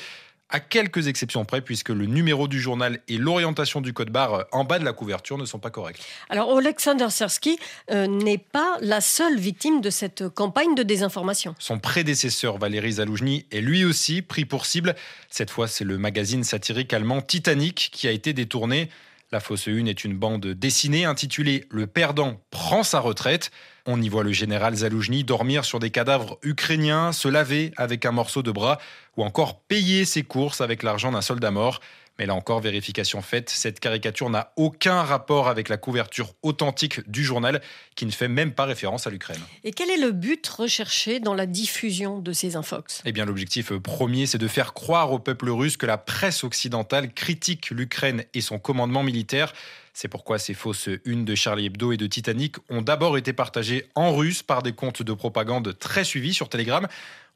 à 0.49 0.59
quelques 0.59 1.07
exceptions 1.07 1.45
près, 1.45 1.61
puisque 1.61 1.91
le 1.91 2.07
numéro 2.07 2.49
du 2.49 2.61
journal 2.61 3.01
et 3.09 3.19
l'orientation 3.19 3.81
du 3.81 3.93
code 3.93 4.11
barre 4.11 4.35
euh, 4.35 4.43
en 4.53 4.65
bas 4.65 4.79
de 4.79 4.85
la 4.85 4.95
couverture 4.95 5.39
ne 5.39 5.45
sont 5.45 5.59
pas 5.59 5.71
corrects. 5.71 6.01
Alors, 6.31 6.57
Alexander 6.57 7.11
Sersky 7.11 7.59
euh, 7.91 8.07
n'est 8.07 8.39
pas 8.39 8.79
la 8.81 9.03
seule 9.03 9.39
victime 9.39 9.83
de 9.83 9.91
cette 9.91 10.29
campagne 10.29 10.75
de 10.75 10.83
désinformation. 10.83 11.55
Son 11.59 11.79
prédécesseur, 11.79 12.57
Valéry 12.57 12.93
Zaloujny, 12.93 13.47
est 13.53 13.61
lui 13.61 13.85
aussi 13.85 14.23
pris 14.23 14.47
pour 14.47 14.65
cible. 14.65 14.95
Cette 15.29 15.51
fois, 15.51 15.69
c'est 15.69 15.85
le 15.85 15.99
magazine 15.99 16.43
satirique 16.43 16.93
allemand 16.95 17.21
Titanic 17.21 17.91
qui 17.93 18.09
a 18.09 18.13
été 18.13 18.33
détourné. 18.33 18.89
La 19.33 19.39
fausse 19.39 19.69
une 19.69 19.87
est 19.87 20.03
une 20.03 20.19
bande 20.19 20.45
dessinée 20.45 21.05
intitulée 21.05 21.65
Le 21.71 21.87
perdant 21.87 22.41
prend 22.51 22.83
sa 22.83 22.99
retraite. 22.99 23.53
On 23.87 24.03
y 24.03 24.09
voit 24.09 24.25
le 24.25 24.33
général 24.33 24.75
Zaloujny 24.75 25.23
dormir 25.23 25.65
sur 25.65 25.79
des 25.79 25.91
cadavres 25.91 26.41
ukrainiens, 26.43 27.13
se 27.13 27.29
laver 27.29 27.71
avec 27.77 28.05
un 28.05 28.11
morceau 28.11 28.43
de 28.43 28.51
bras 28.51 28.79
ou 29.17 29.23
encore 29.23 29.61
payer 29.61 30.05
ses 30.05 30.25
courses 30.25 30.61
avec 30.61 30.83
l'argent 30.83 31.13
d'un 31.13 31.21
soldat 31.21 31.53
mort. 31.53 31.81
Mais 32.19 32.27
là 32.27 32.35
encore, 32.35 32.61
vérification 32.61 33.23
faite, 33.23 33.49
cette 33.49 33.81
caricature 33.81 34.29
n'a 34.29 34.53
aucun 34.57 35.03
rapport 35.03 35.49
avec 35.49 35.69
la 35.69 35.79
couverture 35.79 36.35
authentique 36.43 37.09
du 37.11 37.25
journal, 37.25 37.63
qui 37.95 38.05
ne 38.05 38.11
fait 38.11 38.29
même 38.29 38.53
pas 38.53 38.67
référence 38.67 39.07
à 39.07 39.11
l'Ukraine. 39.11 39.41
Et 39.65 39.73
quel 39.73 39.89
est 39.89 39.97
le 39.97 40.13
but 40.13 40.47
recherché 40.47 41.19
dans 41.19 41.35
la 41.35 41.47
diffusion 41.47 42.19
de 42.19 42.33
ces 42.33 42.57
infox? 42.57 43.01
Eh 43.07 43.13
bien, 43.13 43.25
l'objectif 43.25 43.73
premier, 43.73 44.27
c'est 44.27 44.39
de 44.39 44.49
faire 44.49 44.75
croire 44.75 45.13
au 45.13 45.19
peuple 45.19 45.49
russe 45.49 45.79
que 45.79 45.87
la 45.87 45.97
presse 45.99 46.45
occidentale 46.45 47.13
critique 47.13 47.71
l'Ukraine 47.71 48.25
et 48.35 48.43
son 48.43 48.59
commandement 48.59 49.03
militaire. 49.03 49.55
C'est 49.95 50.09
pourquoi 50.09 50.39
ces 50.39 50.55
fausses 50.55 50.89
unes 51.05 51.25
de 51.25 51.35
Charlie 51.35 51.67
Hebdo 51.67 51.93
et 51.93 51.97
de 51.97 52.07
Titanic 52.07 52.57
ont 52.69 52.83
d'abord 52.83 53.19
été 53.19 53.33
partagées 53.33 53.89
en 53.95 54.15
russe 54.15 54.43
par 54.43 54.63
des 54.63 54.73
comptes 54.73 55.03
de 55.03 55.13
propagande 55.13 55.77
très 55.79 56.05
suivis 56.05 56.35
sur 56.35 56.49
Telegram. 56.49 56.87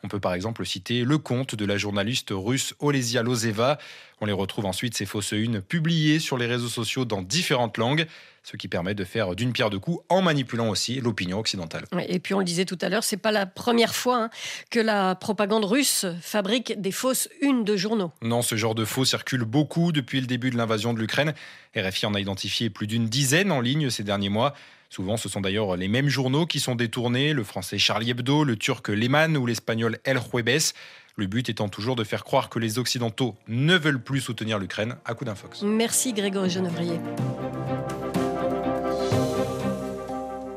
On 0.05 0.09
peut 0.09 0.21
par 0.21 0.35
exemple 0.35 0.67
citer 0.67 1.03
le 1.03 1.17
compte 1.17 1.55
de 1.55 1.65
la 1.65 1.79
journaliste 1.79 2.29
russe 2.31 2.75
Olesia 2.79 3.23
Lozeva. 3.23 3.79
On 4.21 4.27
les 4.27 4.35
retrouve 4.35 4.67
ensuite, 4.67 4.95
ces 4.95 5.07
fausses 5.07 5.33
unes, 5.33 5.63
publiées 5.63 6.19
sur 6.19 6.37
les 6.37 6.45
réseaux 6.45 6.69
sociaux 6.69 7.07
dans 7.07 7.23
différentes 7.23 7.79
langues, 7.79 8.07
ce 8.43 8.59
qui 8.59 8.69
permet 8.69 8.95
de 8.95 9.03
faire 9.05 9.35
d'une 9.35 9.55
pierre 9.55 9.71
deux 9.71 9.79
coups 9.79 10.05
en 10.11 10.21
manipulant 10.21 10.69
aussi 10.69 11.01
l'opinion 11.01 11.39
occidentale. 11.39 11.87
Et 12.07 12.19
puis 12.19 12.35
on 12.35 12.39
le 12.41 12.45
disait 12.45 12.67
tout 12.67 12.77
à 12.83 12.91
l'heure, 12.91 13.03
c'est 13.03 13.17
pas 13.17 13.33
la 13.33 13.47
première 13.47 13.95
fois 13.95 14.25
hein, 14.25 14.31
que 14.71 14.79
la 14.79 15.15
propagande 15.15 15.65
russe 15.65 16.05
fabrique 16.21 16.79
des 16.79 16.93
fausses 16.93 17.31
unes 17.41 17.65
de 17.65 17.75
journaux. 17.75 18.13
Non, 18.21 18.43
ce 18.43 18.57
genre 18.57 18.75
de 18.75 18.85
faux 18.85 19.07
circule 19.07 19.45
beaucoup 19.45 19.91
depuis 19.91 20.21
le 20.21 20.27
début 20.27 20.51
de 20.51 20.59
l'invasion 20.59 20.93
de 20.93 21.01
l'Ukraine. 21.01 21.33
RFI 21.75 22.05
en 22.05 22.13
a 22.13 22.21
identifié 22.21 22.69
plus 22.69 22.87
d'une 22.87 23.09
dizaine 23.09 23.51
en 23.51 23.63
ligne 23.63 23.89
ces 23.89 24.03
derniers 24.03 24.29
mois. 24.29 24.53
Souvent, 24.95 25.17
ce 25.17 25.29
sont 25.29 25.41
d'ailleurs 25.41 25.75
les 25.75 25.89
mêmes 25.89 26.09
journaux 26.09 26.47
qui 26.47 26.61
sont 26.61 26.77
détournés, 26.77 27.33
le 27.33 27.43
français 27.43 27.79
Charlie 27.79 28.11
Hebdo, 28.11 28.45
le 28.45 28.55
turc 28.55 28.89
Lehman 28.91 29.37
ou 29.37 29.45
l'espagnol 29.45 29.99
El 30.05 30.21
Jueves. 30.21 30.73
Le 31.17 31.27
but 31.27 31.49
étant 31.49 31.69
toujours 31.69 31.97
de 31.97 32.05
faire 32.05 32.23
croire 32.23 32.49
que 32.49 32.61
les 32.61 32.79
Occidentaux 32.79 33.35
ne 33.49 33.77
veulent 33.77 34.01
plus 34.01 34.21
soutenir 34.21 34.61
l'Ukraine 34.61 34.95
à 35.05 35.15
coup 35.15 35.25
d'infox. 35.25 35.63
Merci 35.63 36.13
Grégory 36.13 36.49
Genevrier. 36.49 37.01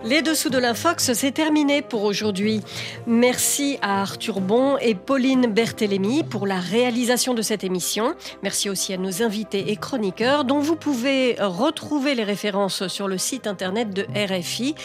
Les 0.07 0.21
dessous 0.21 0.49
de 0.49 0.57
l'Infox, 0.57 1.11
c'est 1.11 1.33
terminé 1.33 1.81
pour 1.81 2.05
aujourd'hui. 2.05 2.61
Merci 3.07 3.77
à 3.81 3.99
Arthur 3.99 4.39
Bon 4.39 4.77
et 4.77 4.95
Pauline 4.95 5.47
Berthélémy 5.47 6.23
pour 6.23 6.47
la 6.47 6.61
réalisation 6.61 7.33
de 7.33 7.41
cette 7.41 7.65
émission. 7.65 8.15
Merci 8.41 8.69
aussi 8.69 8.93
à 8.93 8.97
nos 8.97 9.21
invités 9.21 9.69
et 9.69 9.75
chroniqueurs 9.75 10.45
dont 10.45 10.59
vous 10.59 10.77
pouvez 10.77 11.35
retrouver 11.41 12.15
les 12.15 12.23
références 12.23 12.87
sur 12.87 13.09
le 13.09 13.17
site 13.17 13.47
internet 13.47 13.89
de 13.89 14.05
RFI. 14.15 14.75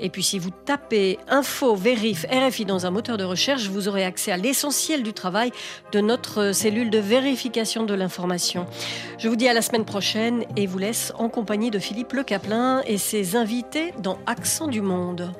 Et 0.00 0.10
puis 0.10 0.24
si 0.24 0.40
vous 0.40 0.50
tapez 0.50 1.20
info 1.28 1.76
vérif 1.76 2.26
RFI 2.28 2.64
dans 2.64 2.84
un 2.84 2.90
moteur 2.90 3.16
de 3.16 3.24
recherche, 3.24 3.68
vous 3.68 3.86
aurez 3.86 4.04
accès 4.04 4.32
à 4.32 4.36
l'essentiel 4.36 5.04
du 5.04 5.12
travail 5.12 5.52
de 5.92 6.00
notre 6.00 6.50
cellule 6.50 6.90
de 6.90 6.98
vérification 6.98 7.84
de 7.84 7.94
l'information. 7.94 8.66
Je 9.18 9.28
vous 9.28 9.36
dis 9.36 9.46
à 9.46 9.54
la 9.54 9.62
semaine 9.62 9.84
prochaine 9.84 10.44
et 10.56 10.66
vous 10.66 10.78
laisse 10.78 11.12
en 11.20 11.28
compagnie 11.28 11.70
de 11.70 11.78
Philippe 11.78 12.14
Le 12.14 12.24
Caplin 12.24 12.82
et 12.88 12.98
ses 12.98 13.36
invités 13.36 13.94
dans 14.02 14.18
Accent 14.26 14.71
du 14.72 14.80
monde. 14.80 15.34